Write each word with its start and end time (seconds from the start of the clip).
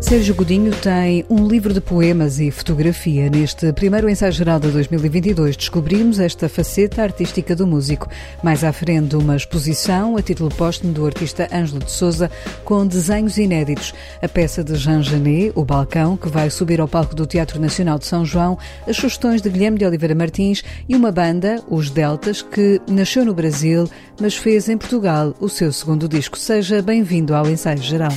Sérgio 0.00 0.34
Godinho 0.34 0.72
tem 0.72 1.24
um 1.28 1.46
livro 1.46 1.74
de 1.74 1.80
poemas 1.80 2.40
e 2.40 2.50
fotografia. 2.50 3.28
Neste 3.28 3.70
primeiro 3.72 4.08
ensaio 4.08 4.32
geral 4.32 4.58
de 4.58 4.68
2022 4.70 5.56
descobrimos 5.56 6.18
esta 6.18 6.48
faceta 6.48 7.02
artística 7.02 7.54
do 7.54 7.66
músico. 7.66 8.08
Mais 8.42 8.64
à 8.64 8.72
frente, 8.72 9.14
uma 9.14 9.36
exposição 9.36 10.16
a 10.16 10.22
título 10.22 10.48
póstumo 10.48 10.92
do 10.92 11.06
artista 11.06 11.46
Ângelo 11.52 11.80
de 11.80 11.92
Souza 11.92 12.30
com 12.64 12.86
desenhos 12.86 13.36
inéditos. 13.36 13.94
A 14.22 14.26
peça 14.26 14.64
de 14.64 14.74
Jean 14.74 15.02
Genet, 15.02 15.52
O 15.54 15.64
Balcão, 15.64 16.16
que 16.16 16.28
vai 16.28 16.50
subir 16.50 16.80
ao 16.80 16.88
palco 16.88 17.14
do 17.14 17.26
Teatro 17.26 17.60
Nacional 17.60 17.98
de 17.98 18.06
São 18.06 18.24
João, 18.24 18.58
as 18.88 18.96
sugestões 18.96 19.42
de 19.42 19.50
Guilherme 19.50 19.78
de 19.78 19.84
Oliveira 19.84 20.14
Martins 20.14 20.64
e 20.88 20.96
uma 20.96 21.12
banda, 21.12 21.62
Os 21.68 21.90
Deltas, 21.90 22.42
que 22.42 22.80
nasceu 22.88 23.24
no 23.24 23.34
Brasil, 23.34 23.88
mas 24.20 24.34
fez 24.34 24.68
em 24.68 24.78
Portugal 24.78 25.36
o 25.38 25.48
seu 25.48 25.70
segundo 25.70 26.08
disco. 26.08 26.38
Seja 26.38 26.82
bem-vindo 26.82 27.34
ao 27.34 27.48
ensaio 27.48 27.82
geral. 27.82 28.12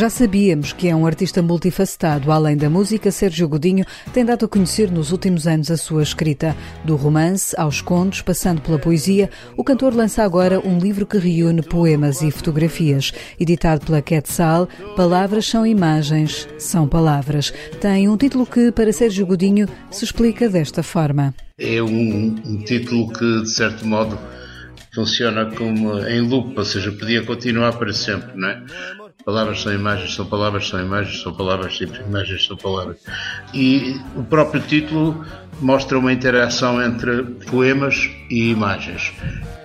Já 0.00 0.08
sabíamos 0.08 0.72
que 0.72 0.88
é 0.88 0.96
um 0.96 1.04
artista 1.04 1.42
multifacetado. 1.42 2.32
Além 2.32 2.56
da 2.56 2.70
música, 2.70 3.10
Sérgio 3.10 3.46
Godinho 3.46 3.84
tem 4.14 4.24
dado 4.24 4.46
a 4.46 4.48
conhecer 4.48 4.90
nos 4.90 5.12
últimos 5.12 5.46
anos 5.46 5.70
a 5.70 5.76
sua 5.76 6.02
escrita. 6.02 6.56
Do 6.82 6.96
romance 6.96 7.54
aos 7.60 7.82
contos, 7.82 8.22
passando 8.22 8.62
pela 8.62 8.78
poesia, 8.78 9.28
o 9.58 9.62
cantor 9.62 9.94
lança 9.94 10.22
agora 10.22 10.58
um 10.66 10.78
livro 10.78 11.04
que 11.04 11.18
reúne 11.18 11.60
poemas 11.60 12.22
e 12.22 12.30
fotografias. 12.30 13.12
Editado 13.38 13.84
pela 13.84 14.00
Quetzal, 14.00 14.70
Palavras 14.96 15.44
são 15.44 15.66
imagens, 15.66 16.48
são 16.56 16.88
palavras. 16.88 17.52
Tem 17.78 18.08
um 18.08 18.16
título 18.16 18.46
que, 18.46 18.72
para 18.72 18.94
Sérgio 18.94 19.26
Godinho, 19.26 19.68
se 19.90 20.06
explica 20.06 20.48
desta 20.48 20.82
forma. 20.82 21.34
É 21.58 21.82
um, 21.82 22.36
um 22.46 22.62
título 22.64 23.12
que, 23.12 23.42
de 23.42 23.50
certo 23.50 23.86
modo, 23.86 24.18
funciona 24.94 25.44
como 25.44 25.98
em 26.06 26.20
loop, 26.22 26.58
ou 26.58 26.64
seja, 26.64 26.90
podia 26.90 27.22
continuar 27.22 27.74
para 27.74 27.92
sempre, 27.92 28.30
não 28.34 28.48
é? 28.48 28.62
Palavras 29.24 29.60
são 29.60 29.72
imagens, 29.72 30.14
são 30.14 30.26
palavras, 30.26 30.68
são 30.68 30.80
imagens, 30.80 31.22
são 31.22 31.34
palavras, 31.34 31.76
sempre 31.76 32.00
imagens, 32.00 32.46
são 32.46 32.56
palavras. 32.56 32.96
E 33.52 34.00
o 34.16 34.22
próprio 34.22 34.62
título 34.62 35.24
mostra 35.60 35.98
uma 35.98 36.12
interação 36.12 36.82
entre 36.82 37.22
poemas 37.50 38.10
e 38.30 38.50
imagens. 38.50 39.12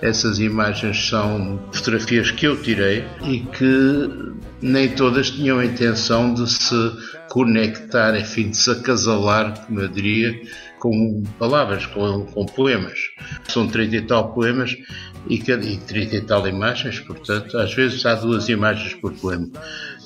Essas 0.02 0.38
imagens 0.38 1.08
são 1.08 1.60
fotografias 1.72 2.30
que 2.30 2.46
eu 2.46 2.60
tirei 2.60 3.04
e 3.24 3.40
que 3.40 4.36
nem 4.60 4.88
todas 4.90 5.30
tinham 5.30 5.58
a 5.58 5.64
intenção 5.64 6.34
de 6.34 6.50
se 6.50 6.92
conectar, 7.28 8.18
enfim, 8.18 8.50
de 8.50 8.56
se 8.56 8.70
acasalar, 8.70 9.66
como 9.66 9.80
eu 9.80 9.88
diria, 9.88 10.40
com 10.78 11.22
palavras, 11.38 11.86
com, 11.86 12.26
com 12.26 12.46
poemas. 12.46 12.98
São 13.48 13.66
30 13.66 13.96
e 13.96 14.02
tal 14.02 14.32
poemas 14.32 14.76
e, 15.28 15.36
e 15.36 15.76
30 15.78 16.16
e 16.16 16.20
tal 16.20 16.46
imagens, 16.46 17.00
portanto, 17.00 17.56
às 17.58 17.74
vezes 17.74 18.04
há 18.06 18.14
duas 18.14 18.48
imagens 18.48 18.94
por 18.94 19.12
poema. 19.14 19.48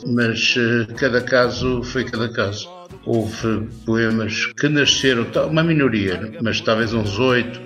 Mas 0.06 0.56
uh, 0.56 0.92
cada 0.94 1.20
caso 1.20 1.82
foi 1.82 2.04
cada 2.04 2.32
caso. 2.32 2.68
Houve 3.04 3.68
poemas 3.84 4.46
que 4.58 4.68
nasceram, 4.68 5.26
uma 5.48 5.62
minoria, 5.62 6.32
mas 6.42 6.60
talvez 6.60 6.92
uns 6.92 7.18
oito, 7.18 7.60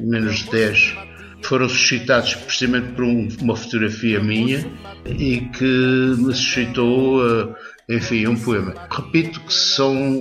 menos 0.00 0.44
de 0.44 0.50
dez, 0.50 0.94
foram 1.42 1.68
suscitados 1.68 2.34
precisamente 2.34 2.92
por 2.92 3.04
um, 3.04 3.28
uma 3.40 3.56
fotografia 3.56 4.20
minha 4.20 4.66
e 5.06 5.40
que 5.40 6.14
me 6.18 6.34
suscitou. 6.34 7.24
Uh, 7.24 7.54
enfim, 7.88 8.26
um 8.26 8.36
poema. 8.36 8.74
Repito 8.90 9.40
que 9.40 9.54
são, 9.54 10.20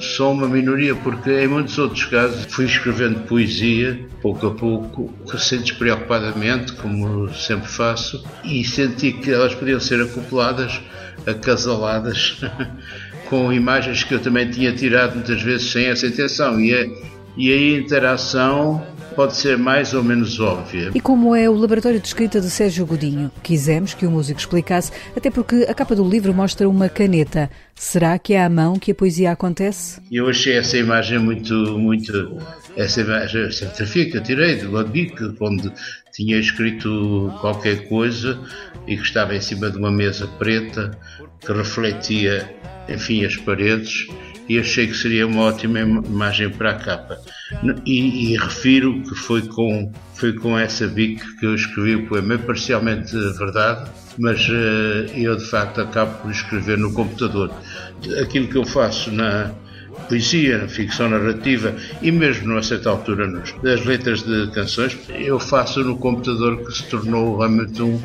são 0.00 0.32
uma 0.32 0.48
minoria, 0.48 0.94
porque 0.94 1.30
em 1.30 1.46
muitos 1.46 1.78
outros 1.78 2.04
casos 2.06 2.46
fui 2.46 2.64
escrevendo 2.64 3.26
poesia, 3.26 4.08
pouco 4.22 4.46
a 4.46 4.54
pouco, 4.54 5.12
sem 5.38 5.60
despreocupadamente, 5.60 6.72
como 6.72 7.32
sempre 7.34 7.68
faço, 7.68 8.24
e 8.44 8.64
senti 8.64 9.12
que 9.12 9.30
elas 9.30 9.54
podiam 9.54 9.78
ser 9.78 10.00
acopladas, 10.00 10.80
acasaladas, 11.26 12.40
com 13.28 13.52
imagens 13.52 14.04
que 14.04 14.14
eu 14.14 14.20
também 14.20 14.50
tinha 14.50 14.72
tirado 14.72 15.14
muitas 15.14 15.42
vezes 15.42 15.70
sem 15.70 15.86
essa 15.86 16.06
intenção. 16.06 16.58
E 16.58 17.12
e 17.36 17.52
a 17.52 17.78
interação 17.78 18.86
pode 19.12 19.36
ser 19.36 19.56
mais 19.56 19.94
ou 19.94 20.02
menos 20.02 20.40
óbvia. 20.40 20.90
E 20.94 21.00
como 21.00 21.34
é 21.34 21.48
o 21.48 21.54
laboratório 21.54 22.00
de 22.00 22.06
escrita 22.06 22.40
de 22.40 22.50
Sérgio 22.50 22.86
Godinho? 22.86 23.30
Quisemos 23.42 23.94
que 23.94 24.06
o 24.06 24.10
músico 24.10 24.40
explicasse, 24.40 24.90
até 25.16 25.30
porque 25.30 25.66
a 25.68 25.74
capa 25.74 25.94
do 25.94 26.08
livro 26.08 26.34
mostra 26.34 26.68
uma 26.68 26.88
caneta. 26.88 27.50
Será 27.74 28.18
que 28.18 28.34
é 28.34 28.42
à 28.42 28.48
mão 28.48 28.78
que 28.78 28.92
a 28.92 28.94
poesia 28.94 29.32
acontece? 29.32 30.00
Eu 30.10 30.28
achei 30.28 30.56
essa 30.56 30.76
imagem 30.76 31.18
muito, 31.18 31.54
muito, 31.78 32.38
essa 32.76 33.00
imagem, 33.00 33.44
essa 33.44 33.66
fotografia 33.66 34.10
que 34.10 34.16
eu 34.16 34.22
tirei 34.22 34.56
do 34.56 34.70
Lodic, 34.70 35.14
onde 35.40 35.72
tinha 36.12 36.38
escrito 36.38 37.32
qualquer 37.40 37.88
coisa 37.88 38.38
e 38.86 38.96
que 38.96 39.02
estava 39.02 39.34
em 39.34 39.40
cima 39.40 39.70
de 39.70 39.78
uma 39.78 39.90
mesa 39.90 40.26
preta 40.38 40.90
que 41.40 41.52
refletia, 41.52 42.54
enfim, 42.88 43.24
as 43.24 43.36
paredes 43.36 44.06
e 44.48 44.58
achei 44.58 44.86
que 44.86 44.94
seria 44.94 45.26
uma 45.26 45.42
ótima 45.42 45.80
imagem 45.80 46.50
para 46.50 46.70
a 46.70 46.74
capa. 46.74 47.18
E, 47.86 48.32
e 48.32 48.36
refiro 48.36 49.02
que 49.02 49.14
foi 49.14 49.42
com, 49.42 49.92
foi 50.14 50.32
com 50.32 50.58
essa 50.58 50.86
bic 50.86 51.20
que 51.38 51.46
eu 51.46 51.54
escrevi 51.54 51.96
o 51.96 52.06
poema, 52.06 52.34
é 52.34 52.38
parcialmente 52.38 53.16
verdade, 53.38 53.90
mas 54.18 54.48
uh, 54.48 55.10
eu 55.14 55.36
de 55.36 55.44
facto 55.44 55.80
acabo 55.80 56.22
por 56.22 56.30
escrever 56.30 56.78
no 56.78 56.92
computador. 56.92 57.50
Aquilo 58.20 58.48
que 58.48 58.56
eu 58.56 58.64
faço 58.64 59.10
na 59.12 59.52
poesia, 60.08 60.58
na 60.58 60.68
ficção 60.68 61.08
narrativa 61.08 61.74
e 62.00 62.10
mesmo 62.10 62.56
a 62.56 62.62
certa 62.62 62.90
altura 62.90 63.26
nas 63.26 63.84
letras 63.84 64.22
de 64.22 64.50
canções, 64.52 64.98
eu 65.10 65.38
faço 65.38 65.84
no 65.84 65.96
computador 65.96 66.64
que 66.64 66.72
se 66.72 66.84
tornou 66.84 67.38
realmente 67.38 67.82
um 67.82 68.00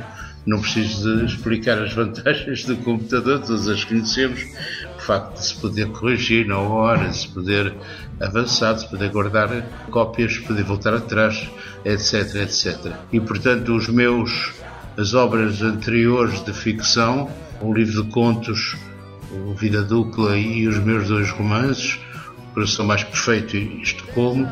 não 0.48 0.62
preciso 0.62 1.18
de 1.18 1.26
explicar 1.26 1.78
as 1.78 1.94
vantagens 1.94 2.64
do 2.64 2.78
computador, 2.78 3.42
todas 3.42 3.68
as 3.68 3.84
conhecemos, 3.84 4.42
o 4.98 5.02
facto 5.02 5.34
de 5.34 5.46
se 5.46 5.56
poder 5.56 5.90
corrigir 5.90 6.48
na 6.48 6.58
hora, 6.58 7.12
se 7.12 7.28
poder 7.28 7.76
avançar, 8.20 8.78
se 8.78 8.90
poder 8.90 9.10
guardar 9.12 9.50
cópias, 9.92 10.32
de 10.32 10.42
poder 10.42 10.64
voltar 10.64 10.94
atrás, 10.94 11.50
etc, 11.84 12.36
etc. 12.36 12.94
E 13.12 13.20
portanto 13.20 13.76
os 13.76 13.90
meus, 13.90 14.54
as 14.98 15.14
obras 15.14 15.62
anteriores 15.62 16.44
de 16.46 16.54
ficção, 16.54 17.30
o 17.62 17.74
livro 17.74 18.04
de 18.04 18.10
contos, 18.10 18.78
o 19.30 19.54
Vida 19.54 19.84
Dupla 19.84 20.38
e 20.38 20.66
os 20.66 20.78
meus 20.78 21.10
dois 21.10 21.30
romances, 21.30 22.00
Coração 22.54 22.86
Mais 22.86 23.04
Perfeito 23.04 23.58
e 23.58 23.82
Estocolmo, 23.82 24.48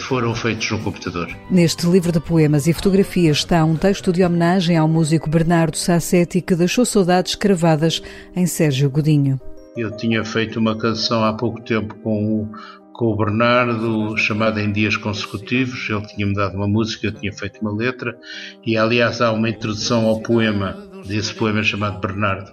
foram 0.00 0.34
feitos 0.34 0.70
no 0.70 0.78
computador. 0.78 1.28
Neste 1.50 1.86
livro 1.86 2.12
de 2.12 2.20
poemas 2.20 2.66
e 2.66 2.72
fotografias 2.72 3.38
está 3.38 3.64
um 3.64 3.76
texto 3.76 4.12
de 4.12 4.24
homenagem 4.24 4.76
ao 4.76 4.88
músico 4.88 5.28
Bernardo 5.28 5.76
Sassetti 5.76 6.40
que 6.40 6.54
deixou 6.54 6.84
saudades 6.84 7.34
cravadas 7.34 8.02
em 8.34 8.46
Sérgio 8.46 8.90
Godinho. 8.90 9.40
Eu 9.76 9.96
tinha 9.96 10.24
feito 10.24 10.58
uma 10.58 10.78
canção 10.78 11.24
há 11.24 11.32
pouco 11.32 11.60
tempo 11.60 11.96
com 11.96 12.42
o, 12.42 12.48
com 12.92 13.06
o 13.06 13.16
Bernardo, 13.16 14.16
chamada 14.16 14.62
Em 14.62 14.70
Dias 14.70 14.96
Consecutivos. 14.96 15.88
Ele 15.90 16.06
tinha-me 16.06 16.34
dado 16.34 16.56
uma 16.56 16.68
música, 16.68 17.08
eu 17.08 17.12
tinha 17.12 17.32
feito 17.32 17.60
uma 17.60 17.74
letra, 17.74 18.16
e 18.64 18.76
aliás 18.76 19.20
há 19.20 19.32
uma 19.32 19.48
introdução 19.48 20.06
ao 20.06 20.20
poema, 20.20 20.76
desse 21.04 21.34
poema 21.34 21.62
chamado 21.62 22.00
Bernardo, 22.00 22.52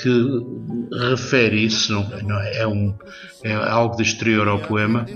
que 0.00 0.08
refere 1.10 1.64
isso, 1.64 1.92
não, 2.22 2.40
é, 2.40 2.58
é, 2.58 2.66
um, 2.66 2.94
é 3.42 3.52
algo 3.52 3.96
de 3.96 4.02
exterior 4.02 4.46
ao 4.48 4.60
poema, 4.60 5.06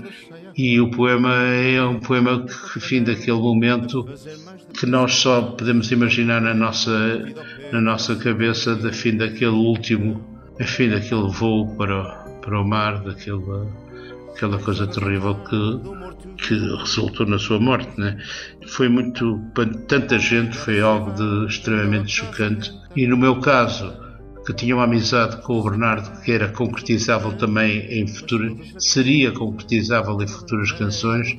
e 0.57 0.79
o 0.79 0.89
poema 0.89 1.33
é 1.33 1.83
um 1.83 1.99
poema 1.99 2.45
que, 2.45 2.79
fim 2.79 3.03
daquele 3.03 3.39
momento 3.39 4.07
que 4.79 4.85
nós 4.85 5.15
só 5.15 5.41
podemos 5.41 5.91
imaginar 5.91 6.41
na 6.41 6.53
nossa, 6.53 7.25
na 7.73 7.81
nossa 7.81 8.15
cabeça, 8.15 8.75
da 8.75 8.91
fim 8.93 9.17
daquele 9.17 9.51
último, 9.51 10.23
fim 10.61 10.89
daquele 10.89 11.29
voo 11.29 11.75
para, 11.75 12.03
para 12.41 12.61
o 12.61 12.65
mar, 12.65 13.03
daquela, 13.03 13.67
aquela 14.33 14.57
coisa 14.57 14.87
terrível 14.87 15.35
que, 15.35 16.37
que 16.47 16.53
resultou 16.77 17.25
na 17.25 17.37
sua 17.37 17.59
morte. 17.59 17.99
Né? 17.99 18.17
Foi 18.67 18.87
muito, 18.87 19.37
para 19.53 19.65
tanta 19.65 20.17
gente, 20.17 20.55
foi 20.55 20.79
algo 20.79 21.11
de 21.11 21.47
extremamente 21.47 22.11
chocante. 22.11 22.71
E 22.95 23.05
no 23.05 23.17
meu 23.17 23.41
caso, 23.41 24.04
que 24.45 24.53
tinha 24.53 24.75
uma 24.75 24.83
amizade 24.83 25.41
com 25.41 25.59
o 25.59 25.63
Bernardo 25.63 26.21
que 26.21 26.31
era 26.31 26.47
concretizável 26.47 27.33
também 27.33 27.79
em 27.89 28.07
futuro, 28.07 28.57
seria 28.77 29.31
concretizável 29.31 30.21
em 30.21 30.27
futuras 30.27 30.71
canções, 30.71 31.37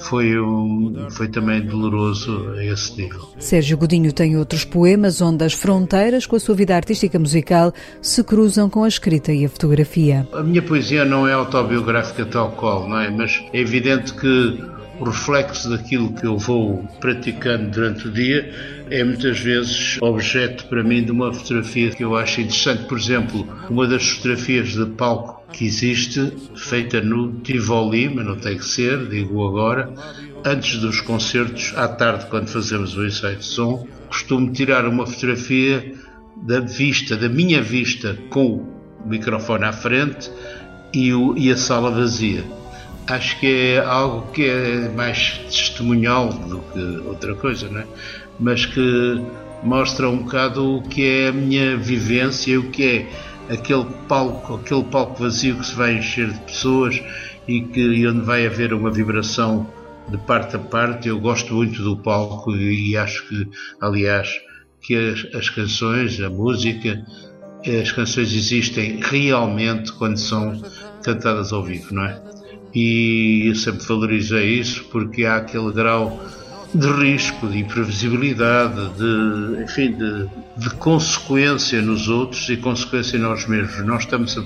foi, 0.00 0.38
um, 0.38 1.06
foi 1.10 1.28
também 1.28 1.62
doloroso 1.62 2.50
a 2.56 2.64
esse 2.64 2.96
nível. 2.96 3.28
Sérgio 3.38 3.76
Godinho 3.76 4.12
tem 4.12 4.36
outros 4.36 4.64
poemas 4.64 5.20
onde 5.20 5.44
as 5.44 5.52
fronteiras 5.52 6.26
com 6.26 6.36
a 6.36 6.40
sua 6.40 6.54
vida 6.54 6.74
artística 6.74 7.18
musical 7.18 7.72
se 8.00 8.22
cruzam 8.24 8.68
com 8.68 8.84
a 8.84 8.88
escrita 8.88 9.32
e 9.32 9.44
a 9.44 9.48
fotografia. 9.48 10.26
A 10.32 10.42
minha 10.42 10.62
poesia 10.62 11.04
não 11.04 11.28
é 11.28 11.32
autobiográfica 11.32 12.24
tal 12.26 12.52
qual, 12.52 12.88
não 12.88 13.00
é? 13.00 13.10
Mas 13.10 13.42
é 13.52 13.60
evidente 13.60 14.14
que 14.14 14.58
o 14.98 15.04
reflexo 15.04 15.70
daquilo 15.70 16.12
que 16.12 16.26
eu 16.26 16.38
vou 16.38 16.86
praticando 17.00 17.70
durante 17.70 18.08
o 18.08 18.10
dia 18.10 18.50
é 18.90 19.02
muitas 19.04 19.38
vezes 19.38 19.98
objeto 20.00 20.66
para 20.66 20.82
mim 20.82 21.04
de 21.04 21.10
uma 21.10 21.32
fotografia 21.32 21.90
que 21.90 22.04
eu 22.04 22.16
acho 22.16 22.40
interessante. 22.40 22.84
Por 22.84 22.98
exemplo, 22.98 23.46
uma 23.68 23.86
das 23.86 24.08
fotografias 24.08 24.68
de 24.68 24.86
palco 24.86 25.42
que 25.52 25.66
existe, 25.66 26.32
feita 26.56 27.00
no 27.00 27.40
Tivoli, 27.40 28.08
mas 28.08 28.24
não 28.24 28.36
tem 28.36 28.56
que 28.56 28.64
ser, 28.64 29.06
digo 29.08 29.46
agora, 29.46 29.92
antes 30.44 30.78
dos 30.78 31.00
concertos, 31.00 31.72
à 31.76 31.88
tarde, 31.88 32.26
quando 32.26 32.48
fazemos 32.48 32.96
o 32.96 33.04
ensaio 33.04 33.38
de 33.38 33.44
som, 33.44 33.86
costumo 34.08 34.52
tirar 34.52 34.86
uma 34.86 35.06
fotografia 35.06 35.94
da 36.36 36.60
vista, 36.60 37.16
da 37.16 37.28
minha 37.28 37.62
vista, 37.62 38.16
com 38.30 38.46
o 39.04 39.08
microfone 39.08 39.64
à 39.64 39.72
frente 39.72 40.30
e, 40.92 41.12
o, 41.12 41.36
e 41.36 41.50
a 41.50 41.56
sala 41.56 41.90
vazia. 41.90 42.44
Acho 43.08 43.38
que 43.38 43.46
é 43.46 43.78
algo 43.78 44.30
que 44.32 44.48
é 44.48 44.88
mais 44.88 45.38
testemunhal 45.48 46.30
do 46.32 46.58
que 46.58 47.08
outra 47.08 47.34
coisa, 47.34 47.68
não 47.68 47.80
é? 47.80 47.86
mas 48.38 48.66
que 48.66 49.22
mostra 49.62 50.08
um 50.08 50.18
bocado 50.18 50.76
o 50.76 50.82
que 50.82 51.04
é 51.04 51.28
a 51.28 51.32
minha 51.32 51.76
vivência, 51.76 52.58
o 52.58 52.70
que 52.70 53.08
é 53.48 53.54
aquele 53.54 53.86
palco, 54.08 54.56
aquele 54.56 54.84
palco 54.84 55.22
vazio 55.22 55.56
que 55.56 55.66
se 55.66 55.74
vai 55.74 55.94
encher 55.94 56.32
de 56.32 56.40
pessoas 56.40 57.02
e 57.48 57.62
que 57.62 58.06
onde 58.06 58.20
vai 58.20 58.46
haver 58.46 58.72
uma 58.72 58.90
vibração 58.90 59.66
de 60.08 60.18
parte 60.18 60.56
a 60.56 60.58
parte. 60.58 61.08
Eu 61.08 61.18
gosto 61.18 61.54
muito 61.54 61.82
do 61.82 61.96
palco 61.96 62.54
e, 62.54 62.90
e 62.90 62.96
acho 62.96 63.26
que, 63.28 63.48
aliás, 63.80 64.28
que 64.82 64.94
as, 64.94 65.34
as 65.34 65.48
canções, 65.48 66.20
a 66.20 66.28
música, 66.28 67.04
as 67.80 67.92
canções 67.92 68.32
existem 68.32 69.00
realmente 69.00 69.92
quando 69.92 70.18
são 70.18 70.60
cantadas 71.02 71.52
ao 71.52 71.62
vivo, 71.64 71.94
não 71.94 72.04
é? 72.04 72.20
E 72.78 73.48
eu 73.48 73.54
sempre 73.54 73.86
valorizei 73.86 74.60
isso 74.60 74.84
porque 74.92 75.24
há 75.24 75.36
aquele 75.36 75.72
grau 75.72 76.22
de 76.74 76.86
risco, 76.86 77.48
de 77.48 77.60
imprevisibilidade, 77.60 78.90
de, 78.90 79.62
enfim, 79.62 79.92
de, 79.92 80.28
de 80.58 80.70
consequência 80.74 81.80
nos 81.80 82.06
outros 82.06 82.46
e 82.50 82.56
consequência 82.58 83.16
em 83.16 83.20
nós 83.20 83.46
mesmos. 83.48 83.78
Nós 83.86 84.02
estamos 84.02 84.36
a, 84.36 84.44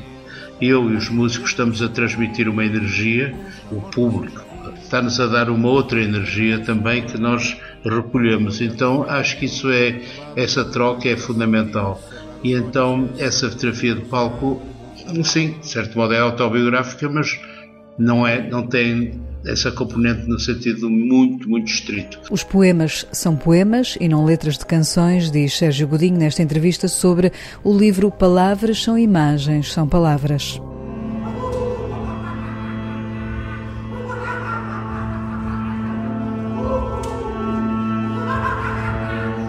eu 0.61 0.89
e 0.93 0.95
os 0.95 1.09
músicos 1.09 1.51
estamos 1.51 1.83
a 1.83 1.89
transmitir 1.89 2.49
uma 2.49 2.65
energia, 2.65 3.35
o 3.69 3.81
público 3.81 4.49
está-nos 4.81 5.19
a 5.19 5.27
dar 5.27 5.51
uma 5.51 5.69
outra 5.69 6.01
energia 6.01 6.61
também 6.61 7.03
que 7.03 7.19
nós 7.19 7.57
recolhemos. 7.85 8.61
Então 8.61 9.05
acho 9.09 9.39
que 9.41 9.47
isso 9.47 9.69
é 9.73 10.03
essa 10.37 10.65
troca 10.65 11.09
é 11.09 11.17
fundamental. 11.17 12.01
E 12.45 12.53
então 12.53 13.11
essa 13.19 13.51
fotografia 13.51 13.97
de 13.97 14.03
palco, 14.03 14.63
sim, 15.25 15.57
de 15.61 15.67
certo 15.67 15.99
modo 15.99 16.15
é 16.15 16.21
autobiográfica, 16.21 17.09
mas 17.09 17.37
não 18.01 18.27
é, 18.27 18.49
não 18.49 18.67
tem 18.67 19.21
essa 19.45 19.71
componente 19.71 20.27
no 20.27 20.39
sentido 20.39 20.89
muito, 20.91 21.49
muito 21.49 21.71
estrito. 21.71 22.21
Os 22.31 22.43
poemas 22.43 23.07
são 23.13 23.37
poemas 23.37 23.97
e 24.01 24.09
não 24.09 24.25
letras 24.25 24.59
de 24.59 24.67
canções, 24.67 25.31
diz 25.31 25.57
Sérgio 25.57 25.87
Godinho 25.87 26.19
nesta 26.19 26.43
entrevista 26.43 26.89
sobre 26.89 27.33
o 27.63 27.77
livro 27.77 28.11
Palavras 28.11 28.83
são 28.83 28.99
imagens, 28.99 29.73
são 29.73 29.87
palavras. 29.87 30.61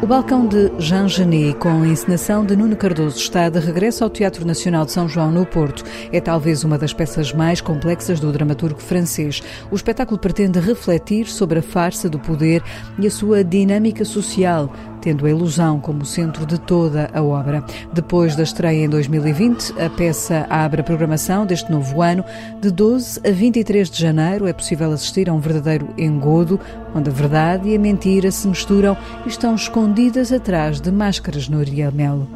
O 0.02 0.08
balcão 0.08 0.48
de 0.48 0.72
Jean 0.80 1.08
Genet, 1.08 1.56
com 1.60 1.84
a 1.84 1.88
encenação 1.88 2.44
de 2.44 2.56
Nuno 2.56 2.76
Cardoso, 2.76 3.20
está 3.20 3.48
de 3.50 3.60
regresso 3.60 4.04
ao 4.04 4.10
Teatro 4.10 4.44
Nacional 4.44 4.84
de 4.84 4.92
São 4.92 5.08
João, 5.08 5.32
no 5.32 5.46
Porto. 5.46 5.84
É 6.12 6.20
talvez 6.20 6.64
uma 6.64 6.76
das 6.76 6.92
peças 6.92 7.32
mais 7.32 7.62
complexas 7.62 8.20
do 8.20 8.32
dramaturgo 8.32 8.82
francês. 8.82 9.44
O 9.70 9.76
espetáculo 9.76 10.20
pretende 10.20 10.60
refletir 10.60 11.28
sobre 11.28 11.60
a 11.60 11.62
farsa 11.62 12.10
do 12.10 12.18
poder 12.18 12.64
e 12.98 13.06
a 13.06 13.12
sua 13.12 13.44
dinâmica 13.44 14.04
social, 14.04 14.74
tendo 15.02 15.26
a 15.26 15.30
ilusão 15.30 15.80
como 15.80 16.06
centro 16.06 16.46
de 16.46 16.60
toda 16.60 17.10
a 17.14 17.22
obra. 17.22 17.64
Depois 17.92 18.36
da 18.36 18.44
estreia 18.44 18.86
em 18.86 18.90
2020, 18.90 19.74
a 19.82 19.90
peça 19.90 20.46
abre 20.50 20.82
a 20.82 20.84
programação 20.84 21.46
deste 21.46 21.72
novo 21.72 22.02
ano. 22.02 22.24
De 22.62 22.72
12 22.72 23.20
a 23.28 23.32
23 23.32 23.90
de 23.90 24.00
janeiro 24.00 24.48
é 24.48 24.54
possível 24.54 24.92
assistir 24.92 25.30
a 25.30 25.34
um 25.34 25.40
verdadeiro 25.40 25.90
engodo, 25.98 26.60
onde 26.96 27.10
a 27.10 27.14
verdade 27.14 27.70
e 27.70 27.76
a 27.76 27.80
mentira 27.80 28.32
se 28.32 28.48
misturam 28.48 28.96
e 29.26 29.30
estão 29.30 29.56
escondidas 29.56 30.32
atrás 30.32 30.80
de 30.80 30.92
máscaras 30.92 31.50
no 31.50 31.62
Melo. 31.94 32.28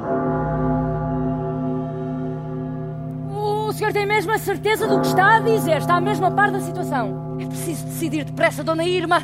O 3.67 3.73
senhor 3.73 3.91
tem 3.91 4.05
mesmo 4.05 4.31
a 4.31 4.37
certeza 4.37 4.87
do 4.87 5.01
que 5.01 5.07
está 5.07 5.35
a 5.35 5.39
dizer? 5.39 5.77
Está 5.77 5.99
mesmo 5.99 6.25
a 6.25 6.31
par 6.31 6.49
da 6.49 6.61
situação? 6.61 7.37
É 7.39 7.45
preciso 7.45 7.85
decidir 7.85 8.23
depressa, 8.23 8.63
Dona 8.63 8.85
Irma. 8.85 9.21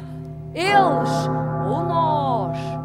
Eles 0.54 1.30
ou 1.70 1.86
nós? 1.86 2.81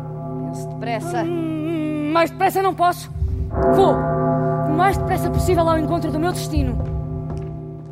Depressa. 0.76 1.22
Hum, 1.22 2.10
mais 2.12 2.30
depressa 2.30 2.62
não 2.62 2.74
posso. 2.74 3.10
Vou 3.74 3.94
o 3.94 4.76
mais 4.76 4.96
depressa 4.98 5.30
possível 5.30 5.66
ao 5.68 5.78
encontro 5.78 6.12
do 6.12 6.18
meu 6.18 6.32
destino. 6.32 6.95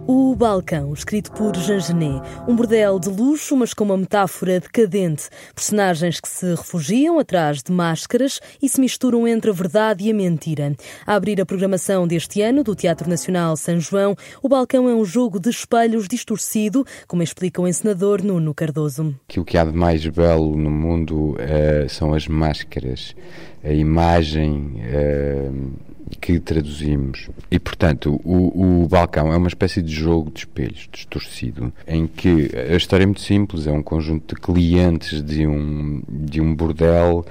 O 0.06 0.36
Balcão, 0.36 0.92
escrito 0.92 1.32
por 1.32 1.56
Jean 1.56 1.80
Genet, 1.80 2.20
um 2.46 2.54
bordel 2.54 2.98
de 2.98 3.08
luxo, 3.08 3.56
mas 3.56 3.72
com 3.72 3.84
uma 3.84 3.96
metáfora 3.96 4.60
decadente. 4.60 5.30
Personagens 5.54 6.20
que 6.20 6.28
se 6.28 6.50
refugiam 6.50 7.18
atrás 7.18 7.62
de 7.62 7.72
máscaras 7.72 8.38
e 8.60 8.68
se 8.68 8.78
misturam 8.82 9.26
entre 9.26 9.50
a 9.50 9.54
verdade 9.54 10.04
e 10.04 10.10
a 10.10 10.14
mentira. 10.14 10.76
A 11.06 11.14
abrir 11.14 11.40
a 11.40 11.46
programação 11.46 12.06
deste 12.06 12.42
ano 12.42 12.62
do 12.62 12.74
Teatro 12.74 13.08
Nacional 13.08 13.56
São 13.56 13.80
João, 13.80 14.14
o 14.42 14.48
Balcão 14.48 14.90
é 14.90 14.94
um 14.94 15.06
jogo 15.06 15.40
de 15.40 15.48
espelhos 15.48 16.06
distorcido, 16.06 16.84
como 17.08 17.22
explica 17.22 17.62
o 17.62 17.66
encenador 17.66 18.22
Nuno 18.22 18.52
Cardoso. 18.52 19.14
o 19.38 19.44
que 19.44 19.56
há 19.56 19.64
de 19.64 19.72
mais 19.72 20.06
belo 20.06 20.54
no 20.54 20.70
mundo 20.70 21.30
uh, 21.30 21.88
são 21.88 22.12
as 22.12 22.28
máscaras, 22.28 23.16
a 23.64 23.72
imagem. 23.72 24.82
Uh, 24.84 25.94
que 26.20 26.38
traduzimos. 26.38 27.28
E, 27.50 27.58
portanto, 27.58 28.20
o, 28.24 28.82
o, 28.82 28.88
balcão 28.88 29.32
é 29.32 29.36
uma 29.36 29.48
espécie 29.48 29.82
de 29.82 29.93
jogo 29.94 30.30
de 30.30 30.40
espelhos 30.40 30.88
distorcido, 30.92 31.72
em 31.86 32.06
que 32.06 32.50
a 32.70 32.76
história 32.76 33.04
é 33.04 33.06
muito 33.06 33.20
simples: 33.20 33.66
é 33.66 33.72
um 33.72 33.82
conjunto 33.82 34.34
de 34.34 34.40
clientes 34.40 35.22
de 35.22 35.46
um, 35.46 36.02
de 36.08 36.40
um 36.40 36.54
bordel, 36.54 37.24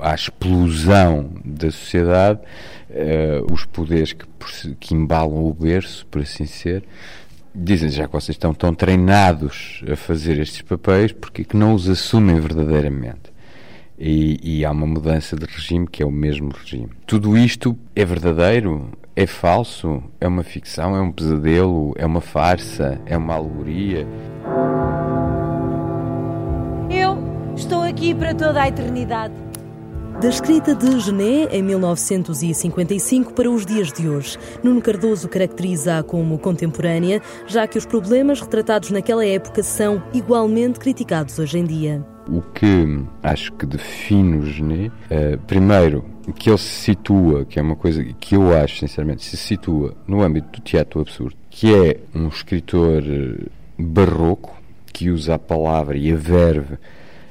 à 0.00 0.14
explosão 0.14 1.30
da 1.44 1.70
sociedade, 1.70 2.40
uh, 2.90 3.52
os 3.52 3.64
poderes 3.64 4.12
que, 4.12 4.26
que 4.80 4.94
embalam 4.94 5.46
o 5.46 5.54
berço, 5.54 6.06
por 6.10 6.22
assim 6.22 6.44
ser. 6.44 6.84
Dizem 7.54 7.88
já 7.88 8.06
que 8.06 8.12
vocês 8.12 8.36
estão 8.36 8.52
tão 8.52 8.74
treinados 8.74 9.82
a 9.90 9.96
fazer 9.96 10.38
estes 10.38 10.62
papéis, 10.62 11.12
porque 11.12 11.44
que 11.44 11.56
não 11.56 11.74
os 11.74 11.88
assumem 11.88 12.38
verdadeiramente? 12.38 13.38
e, 13.98 14.38
e 14.42 14.64
há 14.64 14.70
uma 14.70 14.86
mudança 14.86 15.36
de 15.36 15.44
regime 15.44 15.86
que 15.86 16.02
é 16.02 16.06
o 16.06 16.10
mesmo 16.10 16.50
regime. 16.50 16.90
Tudo 17.06 17.36
isto 17.36 17.76
é 17.96 18.04
verdadeiro? 18.04 18.90
É 19.20 19.26
falso? 19.26 20.00
É 20.20 20.28
uma 20.28 20.44
ficção? 20.44 20.94
É 20.94 21.00
um 21.00 21.10
pesadelo? 21.10 21.92
É 21.98 22.06
uma 22.06 22.20
farsa? 22.20 23.00
É 23.04 23.16
uma 23.16 23.34
alegoria? 23.34 24.06
Eu 26.88 27.18
estou 27.56 27.82
aqui 27.82 28.14
para 28.14 28.32
toda 28.32 28.62
a 28.62 28.68
eternidade. 28.68 29.34
Da 30.20 30.28
escrita 30.28 30.72
de 30.72 31.00
Genet 31.00 31.52
em 31.52 31.64
1955 31.64 33.34
para 33.34 33.50
os 33.50 33.66
dias 33.66 33.92
de 33.92 34.08
hoje, 34.08 34.38
Nuno 34.62 34.80
Cardoso 34.80 35.28
caracteriza-a 35.28 36.04
como 36.04 36.38
contemporânea, 36.38 37.20
já 37.44 37.66
que 37.66 37.76
os 37.76 37.84
problemas 37.84 38.40
retratados 38.40 38.92
naquela 38.92 39.26
época 39.26 39.64
são 39.64 40.00
igualmente 40.14 40.78
criticados 40.78 41.40
hoje 41.40 41.58
em 41.58 41.64
dia. 41.64 42.06
O 42.28 42.42
que 42.42 42.66
acho 43.22 43.52
que 43.52 43.64
define 43.64 44.38
o 44.38 44.46
Genet, 44.46 44.92
uh, 45.10 45.38
primeiro, 45.46 46.04
que 46.32 46.50
ele 46.50 46.58
se 46.58 46.84
situa, 46.84 47.44
que 47.44 47.58
é 47.58 47.62
uma 47.62 47.76
coisa 47.76 48.04
que 48.04 48.34
eu 48.34 48.56
acho, 48.56 48.78
sinceramente, 48.78 49.24
se 49.24 49.36
situa 49.36 49.96
no 50.06 50.22
âmbito 50.22 50.60
do 50.60 50.62
teatro 50.62 51.00
absurdo, 51.00 51.36
que 51.50 51.74
é 51.74 52.00
um 52.14 52.28
escritor 52.28 53.02
eh, 53.02 53.46
barroco, 53.78 54.56
que 54.92 55.10
usa 55.10 55.34
a 55.34 55.38
palavra 55.38 55.96
e 55.96 56.12
a 56.12 56.16
verve 56.16 56.76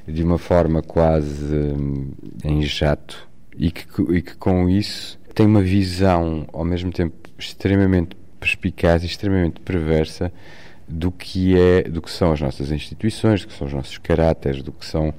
de 0.07 0.23
uma 0.23 0.37
forma 0.37 0.81
quase 0.81 1.53
um, 1.53 2.11
em 2.43 2.61
jato 2.61 3.27
e 3.57 3.69
que, 3.71 3.85
e 4.13 4.21
que 4.21 4.35
com 4.37 4.69
isso 4.69 5.19
tem 5.35 5.45
uma 5.45 5.61
visão 5.61 6.47
ao 6.53 6.63
mesmo 6.63 6.91
tempo 6.91 7.15
extremamente 7.37 8.15
perspicaz 8.39 9.03
e 9.03 9.07
extremamente 9.07 9.59
perversa 9.59 10.31
do 10.87 11.11
que 11.11 11.57
é, 11.57 11.83
do 11.83 12.01
que 12.01 12.09
são 12.09 12.31
as 12.31 12.41
nossas 12.41 12.71
instituições, 12.71 13.41
do 13.41 13.47
que 13.47 13.53
são 13.53 13.67
os 13.67 13.73
nossos 13.73 13.97
caráteres, 13.97 14.61
do 14.61 14.71
que 14.71 14.85
são 14.85 15.13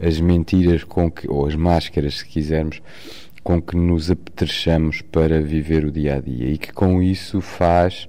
as 0.00 0.18
mentiras 0.20 0.82
com 0.82 1.10
que, 1.10 1.28
ou 1.28 1.46
as 1.46 1.54
máscaras, 1.54 2.18
se 2.18 2.26
quisermos, 2.26 2.80
com 3.42 3.60
que 3.60 3.76
nos 3.76 4.10
apetrechamos 4.10 5.02
para 5.02 5.40
viver 5.40 5.84
o 5.84 5.90
dia 5.90 6.16
a 6.16 6.20
dia 6.20 6.48
e 6.50 6.58
que 6.58 6.72
com 6.72 7.02
isso 7.02 7.40
faz 7.40 8.08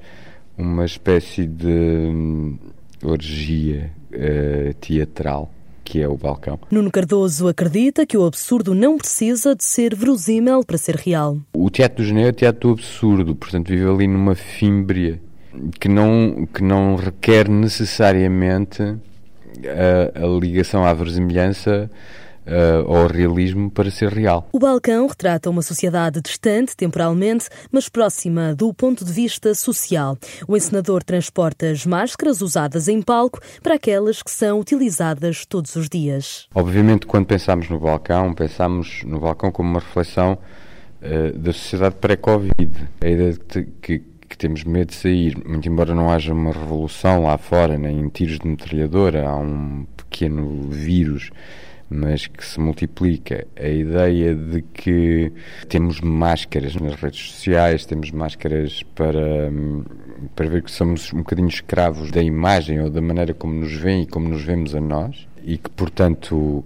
uma 0.58 0.86
espécie 0.86 1.46
de 1.46 1.68
hum, 1.68 2.58
orgia 3.04 3.92
uh, 4.14 4.74
teatral 4.76 5.52
que 5.84 6.00
é 6.00 6.08
o 6.08 6.16
balcão. 6.16 6.58
Nuno 6.72 6.90
Cardoso 6.90 7.50
acredita 7.50 8.06
que 8.06 8.18
o 8.18 8.26
absurdo 8.26 8.74
não 8.74 8.98
precisa 8.98 9.54
de 9.54 9.64
ser 9.64 9.94
verosímil 9.94 10.64
para 10.64 10.78
ser 10.78 10.96
real. 10.96 11.38
O 11.54 11.70
teatro 11.70 11.98
do 11.98 12.08
Geneu 12.08 12.28
é 12.28 12.30
o 12.30 12.34
teatro 12.34 12.70
do 12.70 12.74
absurdo, 12.76 13.36
portanto 13.36 13.68
vive 13.68 13.90
ali 13.90 14.08
numa 14.08 14.34
fímbria 14.34 15.20
que 15.80 15.88
não, 15.88 16.48
que 16.54 16.64
não 16.64 16.96
requer 16.96 17.50
necessariamente 17.50 18.82
a, 18.82 20.24
a 20.24 20.28
ligação 20.40 20.84
à 20.84 20.94
versemelhança 20.94 21.90
uh, 22.46 22.92
ao 22.92 23.08
realismo 23.08 23.70
para 23.70 23.90
ser 23.92 24.12
real. 24.12 24.48
O 24.52 24.60
balcão 24.60 25.08
retrata 25.08 25.50
uma 25.50 25.62
sociedade 25.62 26.22
distante 26.22 26.76
temporalmente, 26.76 27.48
mas 27.72 27.90
próxima 27.90 28.56
do 28.56 28.74
ponto 28.74 29.04
de 29.06 29.12
vista 29.12 29.54
social. 29.54 30.18
O 30.48 30.56
encenador 30.56 31.04
transporta 31.04 31.70
as 31.70 31.86
máscaras 31.86 32.42
usadas 32.42 32.88
em 32.88 33.02
palco 33.02 33.40
para 33.62 33.76
aquelas 33.76 34.22
que 34.22 34.32
são 34.32 34.60
utilizadas 34.60 35.46
todos 35.46 35.76
os 35.76 35.90
dias. 35.90 36.48
Obviamente, 36.54 37.06
quando 37.06 37.26
pensamos 37.26 37.70
no 37.70 37.80
balcão, 37.80 38.34
pensamos 38.34 39.04
no 39.04 39.20
balcão 39.20 39.52
como 39.52 39.70
uma 39.70 39.80
reflexão 39.80 40.38
uh, 41.02 41.38
da 41.38 41.54
sociedade 41.54 41.96
pré-Covid. 41.96 42.90
A 43.02 43.08
ideia 43.08 43.34
de 43.34 43.64
que, 43.82 44.02
que 44.32 44.38
temos 44.38 44.64
medo 44.64 44.88
de 44.88 44.96
sair, 44.96 45.38
muito 45.46 45.68
embora 45.68 45.94
não 45.94 46.10
haja 46.10 46.34
uma 46.34 46.54
revolução 46.54 47.24
lá 47.24 47.38
fora, 47.38 47.78
nem 47.78 48.08
tiros 48.08 48.40
de 48.40 48.48
metralhadora, 48.48 49.28
há 49.28 49.36
um 49.36 49.86
pequeno 49.98 50.70
vírus 50.70 51.32
mas 51.94 52.26
que 52.26 52.46
se 52.46 52.58
multiplica. 52.58 53.46
A 53.54 53.68
ideia 53.68 54.34
de 54.34 54.62
que 54.62 55.30
temos 55.68 56.00
máscaras 56.00 56.74
nas 56.76 56.96
redes 56.96 57.32
sociais, 57.32 57.86
temos 57.86 58.12
máscaras 58.12 58.82
para, 58.96 59.52
para 60.34 60.48
ver 60.48 60.64
que 60.64 60.72
somos 60.72 61.12
um 61.12 61.18
bocadinho 61.18 61.50
escravos 61.50 62.10
da 62.10 62.24
imagem 62.24 62.80
ou 62.80 62.90
da 62.90 63.02
maneira 63.02 63.34
como 63.34 63.54
nos 63.54 63.74
veem 63.74 64.04
e 64.04 64.08
como 64.08 64.30
nos 64.30 64.42
vemos 64.42 64.74
a 64.74 64.80
nós, 64.80 65.28
e 65.44 65.58
que, 65.58 65.70
portanto, 65.70 66.64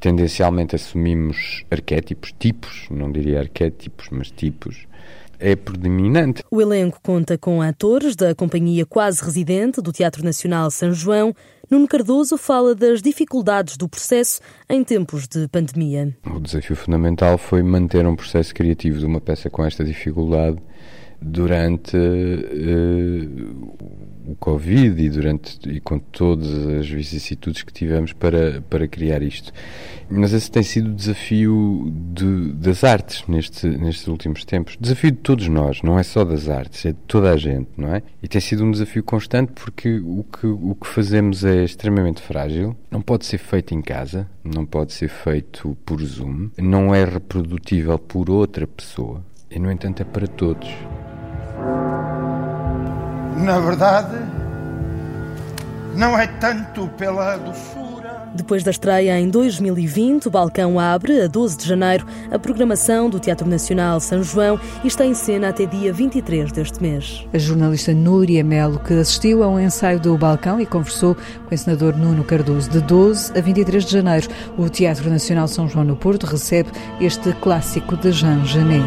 tendencialmente 0.00 0.74
assumimos 0.74 1.64
arquétipos, 1.70 2.34
tipos, 2.36 2.88
não 2.90 3.12
diria 3.12 3.38
arquétipos, 3.38 4.08
mas 4.10 4.32
tipos 4.32 4.88
é 5.38 5.56
predominante. 5.56 6.42
O 6.50 6.60
elenco 6.60 6.98
conta 7.02 7.36
com 7.38 7.62
atores 7.62 8.16
da 8.16 8.34
companhia 8.34 8.86
quase 8.86 9.22
residente 9.22 9.80
do 9.80 9.92
Teatro 9.92 10.24
Nacional 10.24 10.70
São 10.70 10.92
João, 10.92 11.34
Nuno 11.70 11.88
Cardoso 11.88 12.36
fala 12.38 12.74
das 12.74 13.02
dificuldades 13.02 13.76
do 13.76 13.88
processo 13.88 14.40
em 14.68 14.84
tempos 14.84 15.26
de 15.26 15.48
pandemia. 15.48 16.16
O 16.24 16.38
desafio 16.38 16.76
fundamental 16.76 17.36
foi 17.36 17.62
manter 17.62 18.06
um 18.06 18.14
processo 18.14 18.54
criativo 18.54 18.98
de 18.98 19.06
uma 19.06 19.20
peça 19.20 19.50
com 19.50 19.64
esta 19.64 19.84
dificuldade 19.84 20.58
durante 21.26 21.96
uh, 21.96 23.76
o 24.26 24.34
Covid 24.36 25.00
e, 25.00 25.08
durante, 25.08 25.58
e 25.68 25.80
com 25.80 25.98
todas 25.98 26.48
as 26.66 26.88
vicissitudes 26.88 27.62
que 27.62 27.72
tivemos 27.72 28.12
para, 28.12 28.60
para 28.62 28.88
criar 28.88 29.22
isto. 29.22 29.52
Mas 30.10 30.32
esse 30.32 30.50
tem 30.50 30.62
sido 30.62 30.90
o 30.90 30.94
desafio 30.94 31.92
de, 32.12 32.52
das 32.52 32.84
artes 32.84 33.24
neste, 33.28 33.66
nestes 33.66 34.06
últimos 34.08 34.44
tempos. 34.44 34.76
Desafio 34.80 35.12
de 35.12 35.18
todos 35.18 35.48
nós, 35.48 35.82
não 35.82 35.98
é 35.98 36.02
só 36.02 36.24
das 36.24 36.48
artes, 36.48 36.84
é 36.86 36.90
de 36.90 36.98
toda 37.06 37.30
a 37.30 37.36
gente, 37.36 37.68
não 37.76 37.94
é? 37.94 38.02
E 38.22 38.28
tem 38.28 38.40
sido 38.40 38.64
um 38.64 38.70
desafio 38.70 39.02
constante 39.02 39.52
porque 39.52 39.98
o 39.98 40.24
que, 40.24 40.46
o 40.46 40.74
que 40.74 40.86
fazemos 40.86 41.44
é 41.44 41.64
extremamente 41.64 42.20
frágil, 42.20 42.76
não 42.90 43.00
pode 43.00 43.26
ser 43.26 43.38
feito 43.38 43.74
em 43.74 43.80
casa, 43.80 44.28
não 44.44 44.66
pode 44.66 44.92
ser 44.92 45.08
feito 45.08 45.76
por 45.84 46.02
Zoom, 46.02 46.50
não 46.58 46.94
é 46.94 47.04
reprodutível 47.04 47.98
por 47.98 48.30
outra 48.30 48.66
pessoa 48.66 49.24
e, 49.50 49.58
no 49.58 49.70
entanto, 49.70 50.02
é 50.02 50.04
para 50.04 50.26
todos. 50.26 50.68
Na 53.36 53.60
verdade, 53.60 54.16
não 55.94 56.18
é 56.18 56.26
tanto 56.26 56.88
pela 56.88 57.36
doçura. 57.36 57.86
Depois 58.34 58.62
da 58.62 58.70
estreia 58.70 59.18
em 59.18 59.30
2020, 59.30 60.26
o 60.26 60.30
balcão 60.30 60.78
abre, 60.78 61.22
a 61.22 61.26
12 61.26 61.56
de 61.56 61.66
janeiro, 61.66 62.06
a 62.30 62.38
programação 62.38 63.08
do 63.08 63.18
Teatro 63.18 63.48
Nacional 63.48 63.98
São 63.98 64.22
João 64.22 64.60
e 64.84 64.88
está 64.88 65.06
em 65.06 65.14
cena 65.14 65.48
até 65.48 65.64
dia 65.64 65.92
23 65.92 66.52
deste 66.52 66.82
mês. 66.82 67.26
A 67.32 67.38
jornalista 67.38 67.94
Núria 67.94 68.44
Melo, 68.44 68.78
que 68.78 68.92
assistiu 68.92 69.42
a 69.42 69.48
um 69.48 69.58
ensaio 69.58 69.98
do 69.98 70.18
balcão 70.18 70.60
e 70.60 70.66
conversou 70.66 71.16
com 71.48 71.54
o 71.54 71.58
senador 71.58 71.96
Nuno 71.96 72.24
Cardoso, 72.24 72.68
de 72.68 72.80
12 72.80 73.32
a 73.38 73.40
23 73.40 73.84
de 73.84 73.92
janeiro, 73.92 74.28
o 74.58 74.68
Teatro 74.68 75.08
Nacional 75.08 75.48
São 75.48 75.66
João 75.66 75.84
no 75.84 75.96
Porto 75.96 76.24
recebe 76.24 76.68
este 77.00 77.32
clássico 77.34 77.96
de 77.96 78.12
Jean 78.12 78.44
Genet. 78.44 78.84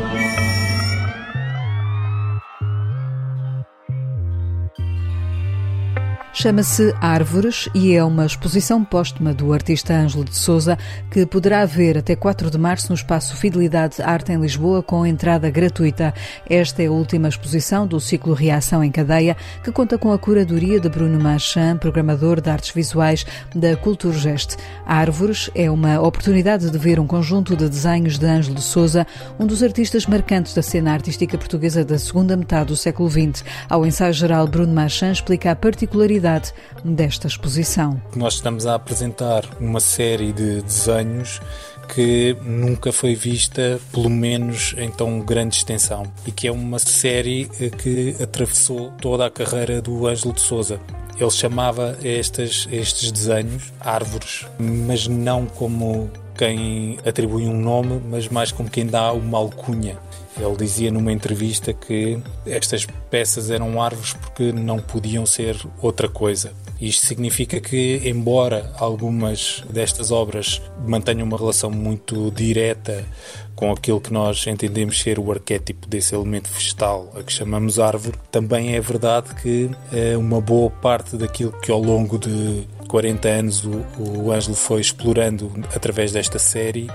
Chama-se 6.42 6.96
Árvores 7.02 7.68
e 7.76 7.94
é 7.94 8.02
uma 8.02 8.26
exposição 8.26 8.82
póstuma 8.82 9.34
do 9.34 9.52
artista 9.52 9.94
Ângelo 9.94 10.24
de 10.24 10.38
Souza 10.38 10.78
que 11.12 11.26
poderá 11.26 11.66
ver 11.66 11.98
até 11.98 12.16
4 12.16 12.50
de 12.50 12.58
março 12.58 12.88
no 12.88 12.96
espaço 12.96 13.36
Fidelidade 13.36 14.02
Arte 14.02 14.32
em 14.32 14.40
Lisboa 14.40 14.82
com 14.82 15.06
entrada 15.06 15.50
gratuita. 15.50 16.14
Esta 16.50 16.82
é 16.82 16.86
a 16.86 16.92
última 16.92 17.28
exposição 17.28 17.86
do 17.86 18.00
ciclo 18.00 18.34
Reação 18.34 18.82
em 18.82 18.90
Cadeia 18.90 19.36
que 19.62 19.70
conta 19.70 19.98
com 19.98 20.14
a 20.14 20.18
curadoria 20.18 20.80
de 20.80 20.88
Bruno 20.88 21.22
Machan, 21.22 21.76
programador 21.76 22.40
de 22.40 22.50
artes 22.50 22.72
visuais 22.74 23.26
da 23.54 23.76
Culturgest. 23.76 24.56
Árvores 24.86 25.50
é 25.54 25.70
uma 25.70 26.00
oportunidade 26.00 26.70
de 26.70 26.78
ver 26.78 27.02
um 27.02 27.06
conjunto 27.06 27.54
de 27.54 27.68
desenhos 27.68 28.18
de 28.18 28.26
Ângelo 28.26 28.56
de 28.56 28.64
Souza, 28.64 29.06
um 29.38 29.46
dos 29.46 29.62
artistas 29.62 30.06
marcantes 30.06 30.54
da 30.54 30.62
cena 30.62 30.94
artística 30.94 31.38
portuguesa 31.38 31.84
da 31.84 32.00
segunda 32.00 32.38
metade 32.38 32.68
do 32.68 32.78
século 32.78 33.10
XX. 33.10 33.44
Ao 33.70 33.86
ensaio 33.86 34.14
geral, 34.14 34.48
Bruno 34.48 34.74
Machan 34.74 35.12
explica 35.12 35.52
a 35.52 35.56
particularidade 35.58 36.29
desta 36.84 37.28
exposição. 37.28 38.02
Nós 38.16 38.36
estamos 38.36 38.66
a 38.66 38.76
apresentar 38.76 39.44
uma 39.60 39.80
série 39.80 40.32
de 40.32 40.62
desenhos 40.62 41.42
que 41.94 42.36
nunca 42.44 42.92
foi 42.92 43.16
vista, 43.16 43.80
pelo 43.92 44.10
menos 44.10 44.76
em 44.78 44.92
tão 44.92 45.20
grande 45.20 45.56
extensão, 45.56 46.04
e 46.26 46.32
que 46.32 46.48
é 46.48 46.52
uma 46.52 46.78
série 46.78 47.50
eh, 47.60 47.70
que 47.70 48.16
atravessou 48.22 48.92
toda 49.02 49.26
a 49.26 49.30
carreira 49.30 49.82
do 49.82 50.08
Ângelo 50.08 50.34
de 50.34 50.42
Souza. 50.42 50.80
Ele 51.20 51.32
chamava 51.32 51.98
estes, 52.04 52.68
estes 52.72 53.12
desenhos 53.12 53.74
árvores, 53.80 54.46
mas 54.58 55.08
não 55.08 55.46
como 55.46 56.10
quem 56.38 56.98
atribui 57.06 57.46
um 57.46 57.60
nome, 57.60 58.02
mas 58.10 58.30
mais 58.30 58.52
como 58.52 58.70
quem 58.70 58.86
dá 58.86 59.12
uma 59.12 59.38
alcunha. 59.38 59.98
Ele 60.40 60.56
dizia 60.56 60.92
numa 60.92 61.12
entrevista 61.12 61.74
que 61.74 62.18
estas 62.46 62.86
peças 63.10 63.50
eram 63.50 63.82
árvores 63.82 64.14
porque 64.14 64.52
não 64.52 64.80
podiam 64.80 65.26
ser 65.26 65.58
outra 65.82 66.08
coisa. 66.08 66.54
Isto 66.80 67.06
significa 67.06 67.60
que, 67.60 68.02
embora 68.06 68.72
algumas 68.78 69.64
destas 69.70 70.12
obras 70.12 70.62
mantenham 70.88 71.28
uma 71.28 71.38
relação 71.38 71.70
muito 71.70 72.32
direta 72.32 73.06
com 73.54 73.70
aquilo 73.74 74.00
que 74.00 74.14
nós 74.14 74.48
entendemos 74.48 75.02
ser 75.02 75.20
o 75.20 75.30
arquétipo 75.30 75.86
desse 75.86 76.16
elemento 76.16 76.50
vegetal 76.50 77.12
a 77.14 77.22
que 77.22 77.34
chamamos 77.34 77.78
árvore, 77.78 78.18
também 78.32 78.76
é 78.76 78.80
verdade 78.80 79.36
que 79.36 79.70
é 79.92 80.16
uma 80.16 80.40
boa 80.40 80.70
parte 80.70 81.18
daquilo 81.18 81.52
que 81.60 81.70
ao 81.70 81.82
longo 81.82 82.18
de 82.18 82.66
40 82.90 83.28
anos 83.30 83.64
o, 83.64 83.86
o 83.98 84.32
Ângelo 84.32 84.56
foi 84.56 84.82
explorando 84.82 85.52
através 85.74 86.12
desta 86.12 86.40
série, 86.40 86.90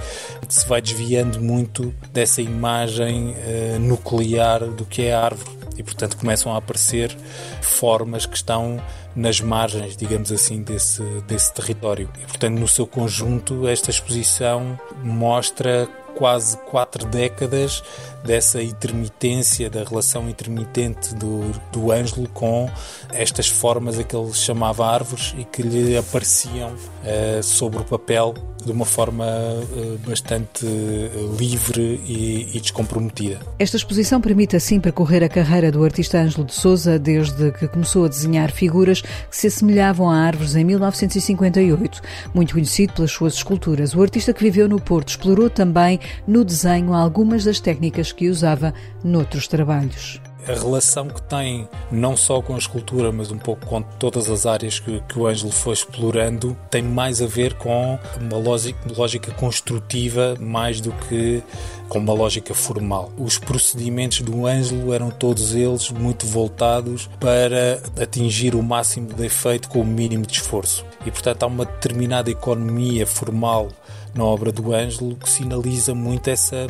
se 0.49 0.67
vai 0.67 0.83
desviando 0.83 1.41
muito 1.41 1.95
dessa 2.13 2.43
imagem 2.43 3.31
uh, 3.31 3.79
nuclear 3.79 4.65
do 4.67 4.85
que 4.85 5.03
é 5.03 5.15
a 5.15 5.25
árvore. 5.25 5.65
E, 5.77 5.83
portanto, 5.83 6.17
começam 6.17 6.53
a 6.55 6.59
aparecer 6.59 7.17
formas 7.61 8.27
que 8.27 8.37
estão 8.37 8.81
nas 9.15 9.41
margens, 9.41 9.97
digamos 9.97 10.31
assim, 10.31 10.63
desse, 10.63 11.03
desse 11.27 11.53
território. 11.53 12.09
E, 12.23 12.27
portanto, 12.27 12.59
no 12.59 12.69
seu 12.69 12.87
conjunto, 12.87 13.67
esta 13.67 13.91
exposição 13.91 14.79
mostra 15.03 15.89
quase 16.17 16.57
quatro 16.71 17.07
décadas 17.07 17.83
dessa 18.25 18.63
intermitência, 18.63 19.69
da 19.69 19.85
relação 19.85 20.29
intermitente 20.29 21.15
do, 21.15 21.43
do 21.71 21.93
Ângelo 21.93 22.27
com 22.31 22.71
estas 23.13 23.49
formas 23.49 23.99
a 23.99 24.03
que 24.03 24.17
ele 24.17 24.33
chamava 24.33 24.87
árvores 24.87 25.35
e 25.39 25.45
que 25.45 25.63
lhe 25.63 25.97
apareciam 25.97 26.73
uh, 26.73 27.43
sobre 27.43 27.81
o 27.81 27.85
papel 27.85 28.35
de 28.65 28.73
uma 28.73 28.87
forma 28.87 29.27
uh, 29.27 29.99
bastante 30.09 30.65
uh, 30.65 31.37
livre 31.39 32.01
e, 32.07 32.57
e, 32.57 32.61
descomprometida. 32.61 33.41
Esta 33.59 33.77
exposição 33.77 34.23
permite 34.23 34.57
assim 34.57 34.81
percorrer 34.81 35.23
a 35.23 35.29
carreira 35.29 35.71
do 35.71 35.85
artista 35.85 36.19
Ângelo 36.19 36.47
de 36.47 36.55
Souza 36.55 36.99
desde 36.99 37.53
que 37.53 37.69
começou 37.69 38.07
a 38.07 38.09
desenhar 38.09 38.51
figuras 38.51 39.03
que 39.03 39.37
se 39.37 39.49
assemelhavam 39.49 40.09
a 40.09 40.17
árvores 40.17 40.57
em 40.57 40.65
1958. 40.65 42.01
Muito 42.33 42.55
conhecido 42.55 42.95
pelas 42.95 43.11
suas 43.11 43.35
esculturas, 43.35 43.95
o 43.95 44.01
artista 44.01 44.33
que 44.33 44.43
viveu 44.43 44.67
no 44.67 44.81
Porto 44.81 45.11
explorou 45.11 45.51
também 45.51 46.01
no 46.27 46.45
desenho 46.45 46.95
algumas 46.95 47.45
das 47.45 47.61
técnicas 47.61 48.13
que 48.13 48.29
usava 48.29 48.73
noutros 49.03 49.49
trabalhos 49.49 50.21
a 50.47 50.53
relação 50.53 51.09
que 51.09 51.23
tem 51.23 51.69
não 51.91 52.17
só 52.17 52.41
com 52.43 52.55
a 52.55 52.59
escultura, 52.59 53.11
mas 53.11 53.31
um 53.31 53.39
pouco 53.39 53.67
com 53.67 53.81
todas 53.83 54.31
as 54.31 54.47
áreas 54.47 54.79
que, 54.79 55.01
que 55.09 55.19
o 55.19 55.27
Ângelo 55.27 55.51
foi 55.51 55.73
explorando, 55.73 56.57
tem 56.71 56.83
mais 56.83 57.23
a 57.23 57.27
ver 57.27 57.55
com 57.55 57.99
uma 58.21 58.37
lógica, 58.37 58.79
lógica 58.97 59.33
construtiva 59.33 60.37
mais 60.39 60.81
do 60.81 60.93
que 60.93 61.43
com 61.89 61.99
uma 61.99 62.13
lógica 62.13 62.55
formal. 62.55 63.11
Os 63.17 63.39
procedimentos 63.39 64.21
do 64.21 64.47
Ângelo 64.47 64.93
eram 64.93 65.11
todos 65.11 65.55
eles 65.55 65.91
muito 65.91 66.27
voltados 66.27 67.09
para 67.21 67.81
atingir 68.01 68.55
o 68.55 68.63
máximo 68.63 69.13
de 69.13 69.25
efeito 69.25 69.69
com 69.69 69.81
o 69.81 69.87
mínimo 69.87 70.27
de 70.27 70.35
esforço. 70.35 70.85
E, 71.07 71.11
portanto, 71.11 71.43
há 71.43 71.47
uma 71.47 71.65
determinada 71.65 72.31
economia 72.31 73.07
formal 73.07 73.69
na 74.15 74.25
obra 74.25 74.53
do 74.53 74.73
Ângelo 74.73 75.17
que 75.17 75.29
sinaliza 75.29 75.95
muito 75.95 76.29
essa 76.29 76.67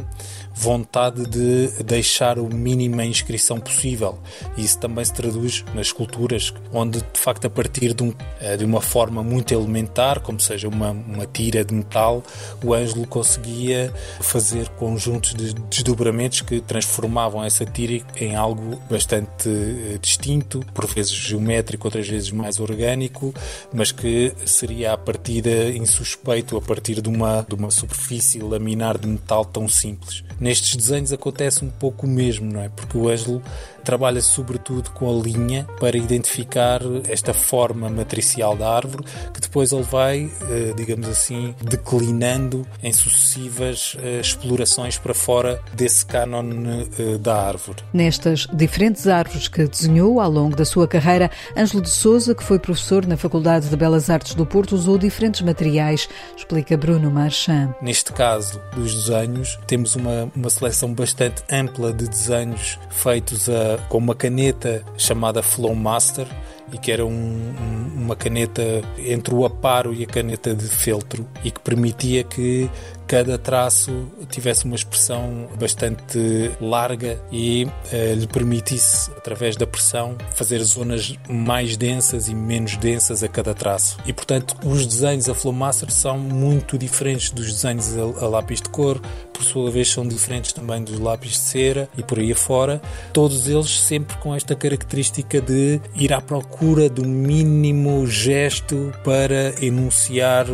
vontade 0.54 1.26
de 1.26 1.82
deixar 1.82 2.38
o 2.38 2.46
mínimo 2.52 3.00
a 3.00 3.04
inscrição 3.04 3.58
possível. 3.58 4.18
Isso 4.56 4.78
também 4.78 5.04
se 5.04 5.12
traduz 5.12 5.64
nas 5.74 5.88
esculturas, 5.88 6.54
onde 6.72 7.00
de 7.00 7.18
facto 7.18 7.46
a 7.46 7.50
partir 7.50 7.92
de, 7.92 8.02
um, 8.02 8.14
eh, 8.40 8.56
de 8.56 8.64
uma 8.64 8.80
forma 8.80 9.22
muito 9.22 9.52
elementar, 9.52 10.20
como 10.20 10.40
seja 10.40 10.68
uma, 10.68 10.90
uma 10.90 11.26
tira 11.26 11.64
de 11.64 11.74
metal, 11.74 12.22
o 12.62 12.72
Ângelo 12.72 13.06
conseguia 13.06 13.92
fazer 14.20 14.68
conjuntos 14.70 15.34
de 15.34 15.52
desdobramentos 15.54 16.40
que 16.40 16.60
transformavam 16.60 17.44
essa 17.44 17.66
tira 17.66 18.04
em 18.16 18.34
algo 18.34 18.80
bastante 18.88 19.48
eh, 19.48 19.98
distinto, 20.00 20.60
por 20.72 20.86
vezes 20.86 21.12
geométrico, 21.12 21.86
outras 21.86 22.08
vezes 22.08 22.30
mais 22.30 22.60
orgânico, 22.60 23.34
mas 23.72 23.90
que 23.90 24.32
seria 24.46 24.92
a 24.92 24.96
partida 24.96 25.68
insuspeito 25.70 26.56
a 26.56 26.60
partir 26.60 27.00
de 27.00 27.08
uma, 27.08 27.44
de 27.48 27.54
uma 27.54 27.70
superfície 27.70 28.38
laminar 28.40 28.98
de 28.98 29.06
metal 29.06 29.44
tão 29.44 29.68
simples. 29.68 30.22
Nestes 30.44 30.76
desenhos 30.76 31.10
acontece 31.10 31.64
um 31.64 31.70
pouco 31.70 32.06
o 32.06 32.10
mesmo, 32.10 32.52
não 32.52 32.60
é? 32.60 32.68
Porque 32.68 32.98
o 32.98 33.08
Ângelo 33.08 33.42
trabalha 33.84 34.20
sobretudo 34.20 34.90
com 34.90 35.08
a 35.08 35.22
linha 35.22 35.66
para 35.78 35.96
identificar 35.96 36.80
esta 37.08 37.34
forma 37.34 37.88
matricial 37.88 38.56
da 38.56 38.74
árvore 38.74 39.04
que 39.32 39.40
depois 39.40 39.72
ele 39.72 39.82
vai, 39.82 40.30
eh, 40.50 40.72
digamos 40.76 41.08
assim, 41.08 41.54
declinando 41.62 42.66
em 42.82 42.92
sucessivas 42.92 43.96
eh, 44.02 44.20
explorações 44.20 44.98
para 44.98 45.14
fora 45.14 45.60
desse 45.72 46.04
cânone 46.06 46.88
eh, 46.98 47.18
da 47.18 47.46
árvore. 47.46 47.78
Nestas 47.92 48.46
diferentes 48.52 49.06
árvores 49.06 49.48
que 49.48 49.66
desenhou 49.66 50.20
ao 50.20 50.30
longo 50.30 50.56
da 50.56 50.64
sua 50.64 50.88
carreira, 50.88 51.30
Ângelo 51.56 51.82
de 51.82 51.90
Souza, 51.90 52.34
que 52.34 52.42
foi 52.42 52.58
professor 52.58 53.06
na 53.06 53.16
Faculdade 53.16 53.68
de 53.68 53.76
Belas 53.76 54.10
Artes 54.10 54.34
do 54.34 54.46
Porto, 54.46 54.74
usou 54.74 54.98
diferentes 54.98 55.42
materiais, 55.42 56.08
explica 56.36 56.76
Bruno 56.76 57.10
Marchand. 57.10 57.74
Neste 57.82 58.12
caso 58.12 58.60
dos 58.74 58.94
desenhos, 58.94 59.58
temos 59.66 59.94
uma, 59.94 60.30
uma 60.34 60.50
seleção 60.50 60.92
bastante 60.92 61.42
ampla 61.50 61.92
de 61.92 62.08
desenhos 62.08 62.78
feitos 62.90 63.48
a 63.48 63.73
com 63.88 63.98
uma 63.98 64.14
caneta 64.14 64.84
chamada 64.96 65.42
Flowmaster 65.42 66.26
e 66.72 66.78
que 66.78 66.90
era 66.90 67.04
um, 67.04 67.10
um, 67.10 68.02
uma 68.02 68.16
caneta 68.16 68.62
entre 68.98 69.34
o 69.34 69.44
aparo 69.44 69.92
e 69.92 70.04
a 70.04 70.06
caneta 70.06 70.54
de 70.54 70.66
feltro 70.66 71.26
e 71.44 71.50
que 71.50 71.60
permitia 71.60 72.24
que 72.24 72.68
cada 73.06 73.38
traço 73.38 74.08
tivesse 74.30 74.64
uma 74.64 74.74
expressão 74.74 75.48
bastante 75.58 76.50
larga 76.60 77.20
e 77.30 77.64
uh, 77.64 78.14
lhe 78.14 78.26
permitisse, 78.26 79.10
através 79.16 79.56
da 79.56 79.66
pressão, 79.66 80.16
fazer 80.34 80.62
zonas 80.62 81.14
mais 81.28 81.76
densas 81.76 82.28
e 82.28 82.34
menos 82.34 82.76
densas 82.76 83.22
a 83.22 83.28
cada 83.28 83.54
traço. 83.54 83.98
E, 84.06 84.12
portanto, 84.12 84.56
os 84.64 84.86
desenhos 84.86 85.28
a 85.28 85.34
Flowmaster 85.34 85.90
são 85.90 86.18
muito 86.18 86.78
diferentes 86.78 87.30
dos 87.30 87.52
desenhos 87.52 87.96
a, 87.96 88.24
a 88.24 88.28
lápis 88.28 88.60
de 88.60 88.68
cor, 88.68 89.00
por 89.32 89.44
sua 89.44 89.70
vez 89.70 89.90
são 89.90 90.06
diferentes 90.06 90.52
também 90.52 90.82
dos 90.82 90.98
lápis 90.98 91.32
de 91.32 91.38
cera 91.38 91.88
e 91.98 92.02
por 92.02 92.18
aí 92.18 92.32
afora, 92.32 92.80
todos 93.12 93.48
eles 93.48 93.78
sempre 93.80 94.16
com 94.18 94.34
esta 94.34 94.54
característica 94.54 95.40
de 95.40 95.80
ir 95.94 96.12
à 96.12 96.20
procura 96.20 96.88
do 96.88 97.04
mínimo 97.04 98.06
gesto 98.06 98.92
para 99.02 99.54
enunciar 99.64 100.46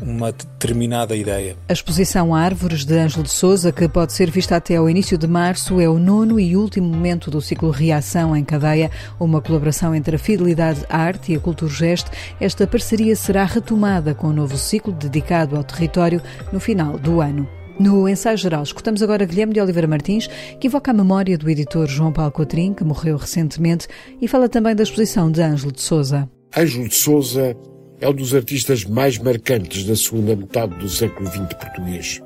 uma 0.00 0.32
determinada 0.32 1.14
ideia. 1.16 1.56
A 1.68 1.72
exposição 1.72 2.34
Árvores 2.34 2.84
de 2.84 2.96
Ângelo 2.96 3.22
de 3.22 3.30
Souza, 3.30 3.72
que 3.72 3.88
pode 3.88 4.12
ser 4.12 4.30
vista 4.30 4.56
até 4.56 4.76
ao 4.76 4.88
início 4.88 5.18
de 5.18 5.26
março, 5.26 5.80
é 5.80 5.88
o 5.88 5.98
nono 5.98 6.38
e 6.38 6.56
último 6.56 6.88
momento 6.88 7.30
do 7.30 7.40
ciclo 7.40 7.70
Reação 7.70 8.36
em 8.36 8.44
Cadeia, 8.44 8.90
uma 9.18 9.40
colaboração 9.40 9.94
entre 9.94 10.16
a 10.16 10.18
Fidelidade 10.18 10.84
Arte 10.88 11.32
e 11.32 11.36
a 11.36 11.40
Culturgest. 11.40 12.06
Esta 12.40 12.66
parceria 12.66 13.16
será 13.16 13.44
retomada 13.44 14.14
com 14.14 14.28
um 14.28 14.32
novo 14.32 14.56
ciclo 14.56 14.92
dedicado 14.92 15.56
ao 15.56 15.64
território 15.64 16.22
no 16.52 16.60
final 16.60 16.98
do 16.98 17.20
ano. 17.20 17.48
No 17.78 18.08
ensaio 18.08 18.36
geral, 18.36 18.64
escutamos 18.64 19.02
agora 19.04 19.24
Guilherme 19.24 19.54
de 19.54 19.60
Oliveira 19.60 19.86
Martins, 19.86 20.28
que 20.58 20.66
evoca 20.66 20.90
a 20.90 20.94
memória 20.94 21.38
do 21.38 21.48
editor 21.48 21.86
João 21.86 22.12
Paulo 22.12 22.32
Coutrinho, 22.32 22.74
que 22.74 22.82
morreu 22.82 23.16
recentemente, 23.16 23.86
e 24.20 24.26
fala 24.26 24.48
também 24.48 24.74
da 24.74 24.82
exposição 24.82 25.30
de 25.30 25.40
Ângelo 25.40 25.70
de 25.70 25.80
Souza. 25.80 26.28
Ângelo 26.56 26.88
de 26.88 26.94
Souza 26.96 27.56
é 28.00 28.08
um 28.08 28.12
dos 28.12 28.34
artistas 28.34 28.84
mais 28.84 29.18
marcantes 29.18 29.84
da 29.84 29.96
segunda 29.96 30.36
metade 30.36 30.74
do 30.76 30.88
século 30.88 31.28
XX 31.28 31.54
português. 31.54 32.22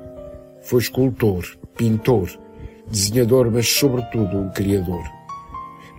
Foi 0.61 0.79
escultor, 0.79 1.43
pintor, 1.75 2.29
desenhador, 2.89 3.51
mas 3.51 3.67
sobretudo 3.67 4.37
um 4.37 4.49
criador. 4.51 5.03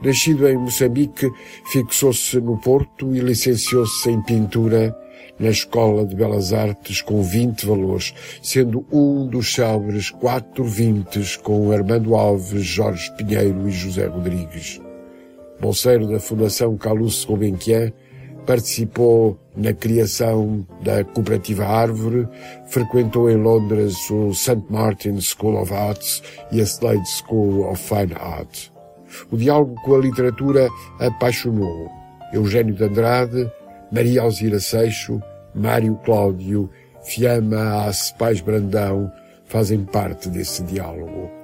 Nascido 0.03 0.49
em 0.49 0.57
Moçambique, 0.57 1.31
fixou-se 1.73 2.41
no 2.41 2.59
Porto 2.61 3.15
e 3.15 3.21
licenciou-se 3.21 4.11
em 4.11 4.23
pintura 4.23 4.95
na 5.39 5.49
Escola 5.49 6.07
de 6.07 6.15
Belas 6.15 6.53
Artes 6.53 7.03
com 7.03 7.23
20 7.23 7.67
valores, 7.67 8.15
sendo 8.43 8.87
um 8.93 9.27
dos 9.27 9.55
célebres 9.55 10.11
quatro 10.11 10.65
vintes 10.65 11.37
com 11.37 11.73
Armando 11.73 12.15
Alves, 12.15 12.65
Jorge 12.65 13.11
Pinheiro 13.17 13.69
e 13.69 13.73
José 13.73 14.07
Rodrigues. 14.07 14.81
Bolseiro 15.61 16.07
da 16.07 16.21
Fundação 16.21 16.77
Calouste 16.77 17.27
Gulbenkian, 17.27 17.93
participou 18.47 19.39
na 19.57 19.73
criação 19.73 20.67
da 20.83 21.05
Cooperativa 21.05 21.65
Árvore, 21.65 22.29
frequentou 22.67 23.31
em 23.31 23.37
Londres 23.37 24.11
o 24.11 24.35
St. 24.35 24.63
Martin's 24.69 25.35
School 25.35 25.61
of 25.61 25.73
Arts 25.73 26.23
e 26.51 26.61
a 26.61 26.65
Slade 26.65 27.09
School 27.09 27.71
of 27.71 27.83
Fine 27.83 28.15
Art. 28.15 28.69
O 29.31 29.37
diálogo 29.37 29.75
com 29.83 29.95
a 29.95 29.99
literatura 29.99 30.69
apaixonou. 30.99 31.91
Eugênio 32.33 32.75
de 32.75 32.85
Andrade, 32.85 33.51
Maria 33.93 34.23
Alzira 34.23 34.59
Seixo, 34.59 35.23
Mário 35.55 35.95
Cláudio, 36.05 36.69
Fiamma 37.03 37.87
Ace 37.89 38.13
Pais 38.15 38.41
Brandão 38.41 39.11
fazem 39.45 39.85
parte 39.85 40.29
desse 40.29 40.63
diálogo. 40.65 41.44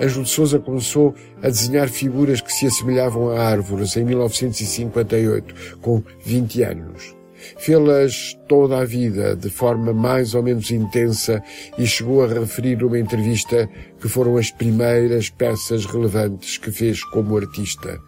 Ângelo 0.00 0.24
de 0.24 0.30
Souza 0.30 0.58
começou 0.58 1.14
a 1.42 1.48
desenhar 1.48 1.88
figuras 1.88 2.40
que 2.40 2.52
se 2.52 2.66
assemelhavam 2.66 3.30
a 3.30 3.40
árvores 3.40 3.96
em 3.96 4.04
1958, 4.04 5.78
com 5.80 6.02
20 6.24 6.62
anos. 6.62 7.14
Fê-las 7.58 8.38
toda 8.48 8.78
a 8.78 8.84
vida, 8.84 9.36
de 9.36 9.50
forma 9.50 9.92
mais 9.92 10.34
ou 10.34 10.42
menos 10.42 10.70
intensa, 10.70 11.42
e 11.78 11.86
chegou 11.86 12.24
a 12.24 12.26
referir 12.26 12.76
numa 12.76 12.98
entrevista 12.98 13.68
que 14.00 14.08
foram 14.08 14.36
as 14.36 14.50
primeiras 14.50 15.28
peças 15.28 15.84
relevantes 15.84 16.58
que 16.58 16.70
fez 16.70 17.04
como 17.04 17.36
artista. 17.36 17.98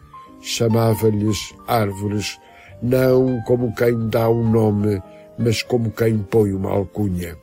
Chamava-lhes 0.41 1.55
árvores 1.67 2.39
não 2.83 3.41
como 3.43 3.75
quem 3.75 4.09
dá 4.09 4.29
um 4.29 4.49
nome, 4.51 5.03
mas 5.39 5.63
como 5.63 5.91
quem 5.91 6.19
põe 6.19 6.53
uma 6.53 6.71
alcunha. 6.71 7.37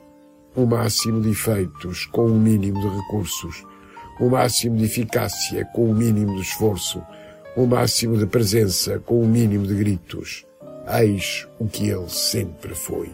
O 0.54 0.66
máximo 0.66 1.20
de 1.20 1.30
efeitos 1.30 2.06
com 2.06 2.26
o 2.26 2.34
mínimo 2.34 2.80
de 2.80 2.96
recursos, 2.96 3.64
o 4.20 4.28
máximo 4.28 4.76
de 4.76 4.84
eficácia 4.84 5.64
com 5.74 5.90
o 5.90 5.94
mínimo 5.94 6.34
de 6.36 6.42
esforço, 6.42 7.02
o 7.56 7.66
máximo 7.66 8.16
de 8.16 8.26
presença 8.26 8.98
com 9.00 9.20
o 9.20 9.26
mínimo 9.26 9.66
de 9.66 9.74
gritos. 9.74 10.46
Eis 11.00 11.46
o 11.58 11.66
que 11.66 11.88
ele 11.88 12.08
sempre 12.08 12.74
foi. 12.74 13.10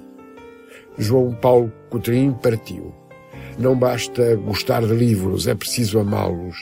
João 0.99 1.33
Paulo 1.33 1.73
Coutrinho 1.89 2.35
partiu. 2.35 2.95
Não 3.59 3.77
basta 3.77 4.37
gostar 4.37 4.81
de 4.81 4.95
livros, 4.95 5.47
é 5.47 5.55
preciso 5.55 5.99
amá-los 5.99 6.57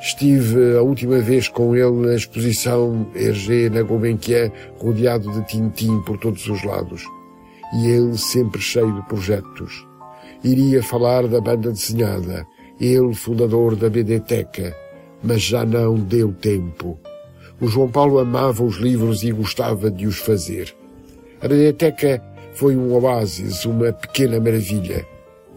Estive 0.00 0.76
a 0.76 0.82
última 0.82 1.18
vez 1.18 1.48
com 1.48 1.74
ele 1.74 2.06
na 2.06 2.14
exposição 2.14 3.06
Hergé 3.14 3.70
na 3.70 3.82
Gulbenkian, 3.82 4.52
rodeado 4.78 5.30
de 5.32 5.46
tintim 5.46 6.00
por 6.02 6.18
todos 6.18 6.46
os 6.46 6.62
lados. 6.62 7.02
E 7.74 7.88
ele 7.88 8.16
sempre 8.16 8.60
cheio 8.60 8.92
de 8.92 9.02
projetos. 9.08 9.86
Iria 10.44 10.82
falar 10.82 11.26
da 11.26 11.40
banda 11.40 11.72
desenhada, 11.72 12.46
ele 12.80 13.14
fundador 13.14 13.74
da 13.74 13.88
BDteca, 13.88 14.76
mas 15.22 15.42
já 15.42 15.64
não 15.64 15.96
deu 15.96 16.32
tempo. 16.32 16.98
O 17.60 17.68
João 17.68 17.90
Paulo 17.90 18.18
amava 18.18 18.62
os 18.62 18.76
livros 18.76 19.22
e 19.22 19.32
gostava 19.32 19.90
de 19.90 20.06
os 20.06 20.18
fazer. 20.18 20.74
A 21.40 21.48
BDteca 21.48 22.22
foi 22.52 22.76
um 22.76 22.92
oásis, 22.92 23.64
uma 23.64 23.92
pequena 23.92 24.38
maravilha. 24.38 25.06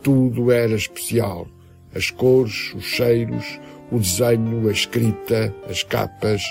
Tudo 0.02 0.52
era 0.52 0.74
especial. 0.74 1.48
As 1.94 2.10
cores, 2.10 2.74
os 2.74 2.84
cheiros, 2.84 3.60
o 3.92 4.00
desenho, 4.00 4.70
a 4.70 4.72
escrita, 4.72 5.54
as 5.70 5.84
capas, 5.84 6.42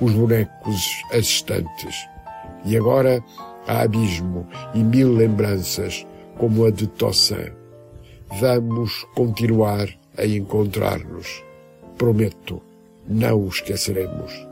os 0.00 0.12
bonecos, 0.12 0.80
as 1.12 1.26
estantes. 1.26 1.94
E 2.64 2.76
agora 2.76 3.22
há 3.66 3.82
abismo 3.82 4.46
e 4.74 4.78
mil 4.78 5.12
lembranças, 5.12 6.06
como 6.38 6.64
a 6.64 6.70
de 6.70 6.86
Tossin. 6.86 7.52
Vamos 8.40 9.04
continuar 9.14 9.88
a 10.16 10.26
encontrar-nos. 10.26 11.44
Prometo, 11.96 12.60
não 13.08 13.44
o 13.44 13.48
esqueceremos. 13.48 14.46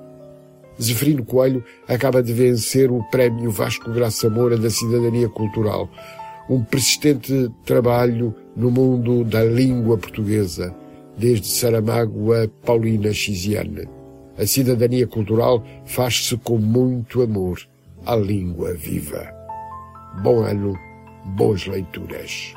Zeferino 0.81 1.25
Coelho 1.25 1.65
acaba 1.87 2.23
de 2.23 2.33
vencer 2.33 2.91
o 2.91 3.03
Prémio 3.11 3.51
Vasco 3.51 3.91
Graça 3.93 4.29
Moura 4.29 4.57
da 4.57 4.71
Cidadania 4.71 5.29
Cultural, 5.29 5.89
um 6.49 6.63
persistente 6.63 7.51
trabalho 7.65 8.35
no 8.57 8.71
mundo 8.71 9.25
da 9.25 9.45
língua 9.45 9.97
portuguesa, 9.97 10.75
desde 11.17 11.47
Saramago 11.47 12.33
a 12.33 12.49
Paulina 12.65 13.13
Chiziane. 13.13 13.89
A 14.37 14.47
cidadania 14.47 15.07
cultural 15.07 15.65
faz-se 15.87 16.37
com 16.39 16.59
muito 16.59 17.23
amor 17.23 17.61
à 18.05 18.17
língua 18.17 18.75
viva. 18.75 19.33
Bom 20.23 20.43
ano, 20.43 20.77
boas 21.37 21.67
leituras. 21.67 22.55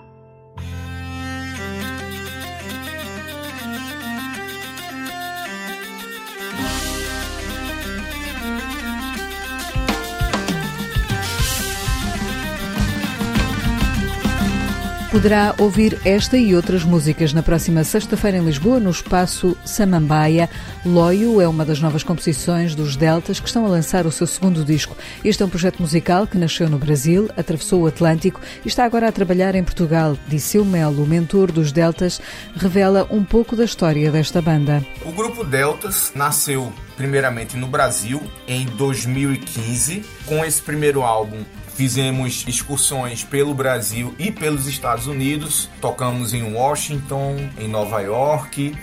Poderá 15.18 15.56
ouvir 15.58 16.00
esta 16.06 16.38
e 16.38 16.56
outras 16.56 16.84
músicas 16.84 17.34
na 17.34 17.42
próxima 17.42 17.84
sexta-feira 17.84 18.38
em 18.38 18.46
Lisboa, 18.46 18.80
no 18.80 18.92
espaço 18.92 19.58
Samambaia. 19.66 20.48
Loio 20.86 21.42
é 21.42 21.48
uma 21.48 21.66
das 21.66 21.80
novas 21.80 22.04
composições 22.04 22.76
dos 22.76 22.96
Deltas 22.96 23.40
que 23.40 23.48
estão 23.48 23.66
a 23.66 23.68
lançar 23.68 24.06
o 24.06 24.12
seu 24.12 24.28
segundo 24.28 24.64
disco. 24.64 24.96
Este 25.26 25.42
é 25.42 25.46
um 25.48 25.50
projeto 25.50 25.80
musical 25.80 26.28
que 26.28 26.38
nasceu 26.38 26.70
no 26.70 26.78
Brasil, 26.78 27.28
atravessou 27.36 27.82
o 27.82 27.88
Atlântico 27.88 28.40
e 28.64 28.68
está 28.68 28.86
agora 28.86 29.08
a 29.08 29.12
trabalhar 29.12 29.56
em 29.56 29.64
Portugal. 29.64 30.16
Disseu 30.28 30.64
Melo, 30.64 31.08
mentor 31.08 31.52
dos 31.52 31.72
Deltas, 31.72 32.22
revela 32.56 33.08
um 33.10 33.24
pouco 33.24 33.56
da 33.56 33.66
história 33.66 34.12
desta 34.12 34.40
banda. 34.40 34.86
O 35.04 35.12
grupo 35.12 35.44
Deltas 35.44 36.12
nasceu 36.14 36.72
primeiramente 36.98 37.56
no 37.56 37.68
Brasil 37.68 38.22
em 38.48 38.66
2015 38.66 40.04
com 40.26 40.44
esse 40.44 40.62
primeiro 40.62 41.04
álbum 41.04 41.46
Fizemos 41.78 42.44
excursões 42.48 43.24
pelo 43.24 43.54
Brasil 43.54 44.16
e 44.18 44.32
pelos 44.32 44.66
Estados 44.66 45.06
Unidos. 45.06 45.70
Tocamos 45.80 46.34
em 46.34 46.42
Washington, 46.52 47.52
em 47.56 47.68
Nova 47.68 48.02
York, 48.02 48.76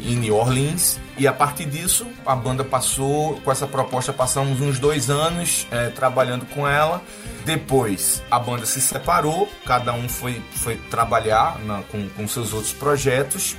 em 0.00 0.16
New 0.16 0.34
Orleans. 0.34 0.98
E 1.18 1.26
a 1.26 1.32
partir 1.34 1.66
disso, 1.66 2.06
a 2.24 2.34
banda 2.34 2.64
passou 2.64 3.38
com 3.42 3.52
essa 3.52 3.66
proposta. 3.66 4.14
Passamos 4.14 4.62
uns 4.62 4.78
dois 4.78 5.10
anos 5.10 5.66
é, 5.70 5.90
trabalhando 5.90 6.46
com 6.46 6.66
ela. 6.66 7.02
Depois, 7.44 8.22
a 8.30 8.38
banda 8.38 8.64
se 8.64 8.80
separou, 8.80 9.46
cada 9.66 9.92
um 9.92 10.08
foi, 10.08 10.40
foi 10.52 10.76
trabalhar 10.76 11.58
na, 11.58 11.82
com, 11.82 12.08
com 12.08 12.26
seus 12.26 12.54
outros 12.54 12.72
projetos. 12.72 13.56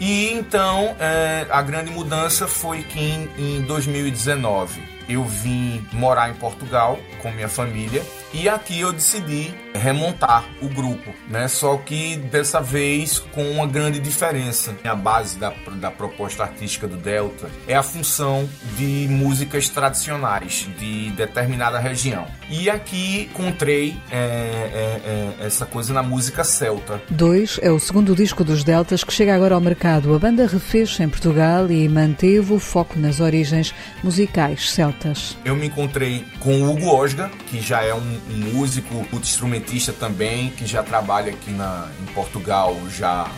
E 0.00 0.32
então, 0.32 0.94
é, 1.00 1.46
a 1.50 1.62
grande 1.62 1.90
mudança 1.90 2.46
foi 2.46 2.82
que 2.82 3.00
em, 3.00 3.28
em 3.38 3.62
2019 3.62 4.82
eu 5.08 5.24
vim 5.24 5.86
morar 5.92 6.30
em 6.30 6.34
Portugal 6.34 6.98
com 7.22 7.30
minha 7.30 7.48
família 7.48 8.02
e 8.36 8.50
aqui 8.50 8.80
eu 8.80 8.92
decidi 8.92 9.54
remontar 9.74 10.44
o 10.60 10.68
grupo, 10.68 11.10
né? 11.26 11.48
Só 11.48 11.78
que 11.78 12.16
dessa 12.16 12.60
vez 12.60 13.18
com 13.18 13.50
uma 13.50 13.66
grande 13.66 13.98
diferença. 13.98 14.74
A 14.84 14.94
base 14.94 15.38
da, 15.38 15.54
da 15.76 15.90
proposta 15.90 16.42
artística 16.42 16.86
do 16.86 16.98
Delta 16.98 17.48
é 17.66 17.74
a 17.74 17.82
função 17.82 18.46
de 18.76 19.06
músicas 19.08 19.70
tradicionais 19.70 20.68
de 20.78 21.10
determinada 21.12 21.78
região. 21.78 22.26
E 22.50 22.68
aqui 22.68 23.28
encontrei 23.30 23.96
é, 24.10 24.16
é, 24.16 25.40
é, 25.40 25.46
essa 25.46 25.64
coisa 25.64 25.94
na 25.94 26.02
música 26.02 26.44
celta. 26.44 27.00
Dois 27.08 27.58
é 27.62 27.70
o 27.70 27.78
segundo 27.78 28.14
disco 28.14 28.44
dos 28.44 28.62
Deltas 28.62 29.02
que 29.02 29.12
chega 29.12 29.34
agora 29.34 29.54
ao 29.54 29.60
mercado. 29.62 30.14
A 30.14 30.18
banda 30.18 30.46
refez 30.46 31.00
em 31.00 31.08
Portugal 31.08 31.70
e 31.70 31.88
manteve 31.88 32.52
o 32.52 32.58
foco 32.58 32.98
nas 32.98 33.18
origens 33.18 33.74
musicais 34.02 34.70
celtas. 34.70 35.38
Eu 35.42 35.56
me 35.56 35.68
encontrei 35.68 36.24
com 36.40 36.62
o 36.62 36.70
Hugo 36.70 36.88
Osga, 36.88 37.30
que 37.46 37.60
já 37.60 37.82
é 37.82 37.94
um 37.94 38.25
um 38.30 38.36
músico, 38.36 38.94
multi-instrumentista 38.94 39.92
também, 39.92 40.50
que 40.50 40.66
já 40.66 40.82
trabalha 40.82 41.32
aqui 41.32 41.50
na, 41.50 41.88
em 42.00 42.06
Portugal 42.12 42.76
já 42.90 43.30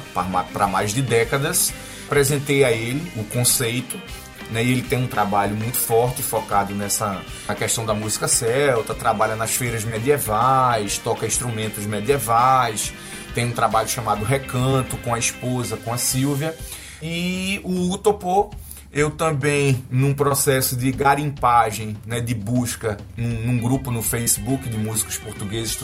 para 0.52 0.66
mais 0.66 0.92
de 0.92 1.02
décadas. 1.02 1.72
Apresentei 2.06 2.64
a 2.64 2.72
ele 2.72 3.12
o 3.16 3.24
conceito 3.24 4.00
né, 4.50 4.64
e 4.64 4.72
ele 4.72 4.82
tem 4.82 4.98
um 4.98 5.06
trabalho 5.06 5.54
muito 5.54 5.76
forte 5.76 6.22
focado 6.22 6.74
nessa 6.74 7.20
na 7.46 7.54
questão 7.54 7.84
da 7.84 7.94
música 7.94 8.26
celta, 8.26 8.94
trabalha 8.94 9.36
nas 9.36 9.50
feiras 9.50 9.84
medievais, 9.84 10.98
toca 10.98 11.26
instrumentos 11.26 11.84
medievais, 11.84 12.92
tem 13.34 13.44
um 13.44 13.52
trabalho 13.52 13.88
chamado 13.88 14.24
Recanto 14.24 14.96
com 14.98 15.14
a 15.14 15.18
esposa, 15.18 15.76
com 15.76 15.92
a 15.92 15.98
Silvia. 15.98 16.56
E 17.00 17.60
o 17.62 17.96
topou 17.98 18.50
eu 18.92 19.10
também, 19.10 19.84
num 19.90 20.14
processo 20.14 20.76
de 20.76 20.90
garimpagem, 20.90 21.96
né, 22.06 22.20
de 22.20 22.34
busca, 22.34 22.96
num, 23.16 23.28
num 23.28 23.58
grupo 23.58 23.90
no 23.90 24.02
Facebook 24.02 24.68
de 24.68 24.76
músicos 24.76 25.18
portugueses, 25.18 25.78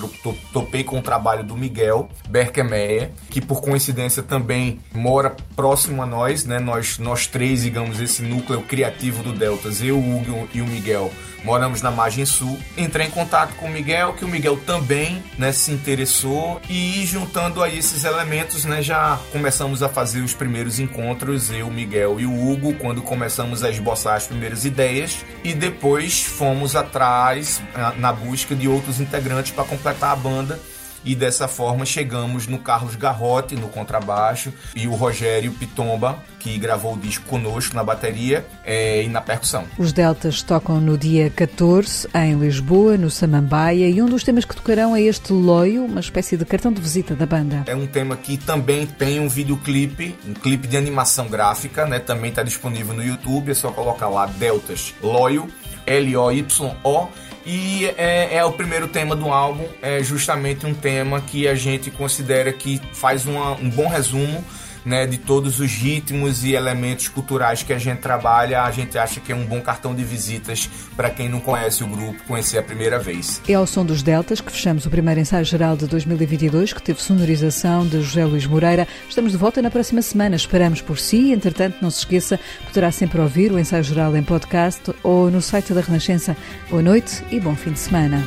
topei 0.53 0.83
com 0.85 0.99
o 0.99 1.03
trabalho 1.03 1.45
do 1.45 1.57
Miguel 1.57 2.09
Berkemeyer, 2.29 3.11
que 3.31 3.41
por 3.41 3.61
coincidência 3.61 4.23
também 4.23 4.81
mora 4.93 5.37
próximo 5.55 6.03
a 6.03 6.07
nós, 6.07 6.45
né? 6.45 6.59
Nós, 6.59 6.99
nós 6.99 7.27
três, 7.27 7.63
digamos, 7.63 8.01
esse 8.01 8.23
núcleo 8.23 8.63
criativo 8.63 9.23
do 9.23 9.33
Deltas, 9.33 9.83
eu, 9.83 9.99
o 9.99 10.17
Hugo 10.17 10.49
e 10.55 10.61
o 10.61 10.67
Miguel, 10.67 11.13
moramos 11.45 11.83
na 11.83 11.91
margem 11.91 12.25
sul. 12.25 12.59
Entrei 12.77 13.07
em 13.07 13.11
contato 13.11 13.55
com 13.57 13.67
o 13.67 13.71
Miguel, 13.71 14.15
que 14.15 14.25
o 14.25 14.29
Miguel 14.29 14.59
também 14.67 15.23
né, 15.39 15.53
se 15.53 15.71
interessou 15.71 16.61
e 16.69 17.05
juntando 17.07 17.63
aí 17.63 17.79
esses 17.79 18.05
elementos, 18.05 18.65
né, 18.65 18.83
já 18.83 19.19
começamos 19.31 19.83
a 19.83 19.89
fazer 19.89 20.21
os 20.21 20.33
primeiros 20.33 20.81
encontros, 20.81 21.51
eu, 21.51 21.69
o 21.69 21.73
Miguel 21.73 22.19
e 22.19 22.27
o 22.27 22.51
Hugo, 22.51 22.75
quando 22.95 23.03
começamos 23.03 23.65
a 23.65 23.71
esboçar 23.71 24.15
as 24.15 24.29
primeiras 24.29 24.65
ideias 24.65 25.25
e 25.43 25.53
depois 25.53 26.23
fomos 26.23 26.77
atrás 26.77 27.61
na 27.99 28.13
busca 28.13 28.55
de 28.55 28.69
outros 28.69 29.01
integrantes 29.01 29.51
para 29.51 29.65
completar 29.65 30.13
a 30.13 30.17
banda 30.17 30.61
e 31.05 31.15
dessa 31.15 31.47
forma 31.47 31.85
chegamos 31.85 32.47
no 32.47 32.59
Carlos 32.59 32.97
Garrote 32.97 33.55
no 33.55 33.69
contrabaixo 33.69 34.53
e 34.75 34.87
o 34.87 34.95
Rogério 34.95 35.53
Pitomba 35.53 36.19
que 36.45 36.59
gravou 36.59 36.93
o 36.93 36.99
disco 36.99 37.25
conosco 37.25 37.75
na 37.75 37.83
bateria 37.83 38.45
é, 38.67 39.03
e 39.03 39.09
na 39.09 39.23
percussão. 39.23 39.65
Os 39.79 39.95
Deltas 39.95 40.43
tocam 40.43 40.79
no 40.79 40.99
dia 40.99 41.31
14 41.31 42.07
em 42.15 42.35
Lisboa, 42.35 42.99
no 42.99 43.11
Samambaia 43.11 43.89
e 43.89 44.03
um 44.03 44.07
dos 44.07 44.23
temas 44.23 44.45
que 44.45 44.55
tocarão 44.55 44.95
é 44.95 45.01
este 45.01 45.33
Loio, 45.33 45.87
uma 45.87 46.01
espécie 46.01 46.37
de 46.37 46.45
cartão 46.45 46.71
de 46.71 46.83
visita 46.83 47.15
da 47.15 47.25
banda. 47.25 47.65
É 47.67 47.75
um 47.75 47.87
tema 47.87 48.15
que 48.15 48.37
também 48.37 48.87
tem 48.87 49.21
um 49.21 49.29
videoclipe, 49.29 50.15
um 50.29 50.35
clipe 50.35 50.69
de 50.69 50.77
animação 50.77 51.29
gráfica, 51.29 51.87
né? 51.87 51.99
Também 51.99 52.29
está 52.29 52.43
disponível 52.43 52.95
no 52.95 53.03
YouTube, 53.03 53.51
é 53.51 53.55
só 53.55 53.73
colocar 53.73 54.09
lá 54.09 54.27
Deltas 54.27 54.95
Loio, 55.03 55.49
L-O-Y-O 55.87 57.09
e 57.47 57.87
é, 57.99 58.37
é, 58.37 58.45
o 58.45 58.53
primeiro 58.53 58.89
tema 58.89 59.15
do 59.15 59.31
álbum, 59.31 59.67
é 59.83 60.03
justamente 60.03 60.65
um 60.67 60.75
tema 60.75 61.21
que 61.21 61.47
a 61.47 61.55
gente 61.55 61.91
considera 61.91 62.53
que 62.53 62.81
faz 62.93 63.27
uma, 63.27 63.53
um 63.53 63.69
bom 63.69 63.89
resumo 63.89 64.45
né, 64.85 65.07
de 65.07 65.19
todos 65.19 65.61
os 65.61 65.73
ritmos 65.73 66.45
e 66.45 66.53
elementos 66.53 67.09
culturais 67.09 67.63
que 67.63 67.73
a 67.73 67.79
gente 67.79 67.99
trabalha, 67.99 68.63
a 68.63 68.71
gente 68.71 68.99
acha 68.99 69.21
que 69.21 69.33
é 69.33 69.35
um 69.35 69.45
bom 69.45 69.61
cartão 69.61 69.95
de 69.95 70.05
visitas 70.05 70.69
para 70.97 71.11
quem 71.11 71.29
não 71.29 71.41
conhece 71.41 71.83
o 71.83 71.87
grupo, 71.87 72.23
conhecer 72.25 72.59
a 72.59 72.63
primeira 72.63 72.99
vez. 72.99 73.41
É 73.49 73.55
ao 73.55 73.67
som 73.67 73.85
dos 73.85 74.03
Deltas 74.03 74.41
que 74.41 74.53
fechamos 74.53 74.87
o 74.87 74.91
primeiro 74.91 75.21
ensaio 75.21 75.45
geral 75.45 75.77
de 75.77 75.87
2022, 75.87 76.73
que 76.73 76.83
teve 76.83 77.03
sonorização 77.03 77.87
de 77.87 78.01
José 78.03 78.25
Luís 78.25 78.47
Moreira. 78.47 78.87
Estamos 79.09 79.33
de 79.33 79.39
volta 79.39 79.63
na 79.63 79.71
próxima 79.71 80.03
semana, 80.03 80.37
esperamos 80.37 80.81
por 80.81 80.99
si. 80.99 81.33
Entretanto, 81.33 81.79
não 81.81 81.91
se 81.91 82.01
esqueça, 82.01 82.39
poderá 82.67 82.91
sempre 82.91 83.21
ouvir 83.21 83.53
o 83.53 83.59
ensaio 83.59 83.83
geral 83.83 84.17
em 84.17 84.23
podcast 84.23 84.93
ou 85.03 85.31
no 85.31 85.41
site 85.41 85.73
da 85.73 85.81
Renascença. 85.81 86.37
Boa 86.69 86.83
noite 86.83 87.25
e 87.31 87.41
bom 87.41 87.55
fim 87.55 87.73
de 87.73 87.79
semana. 87.79 88.23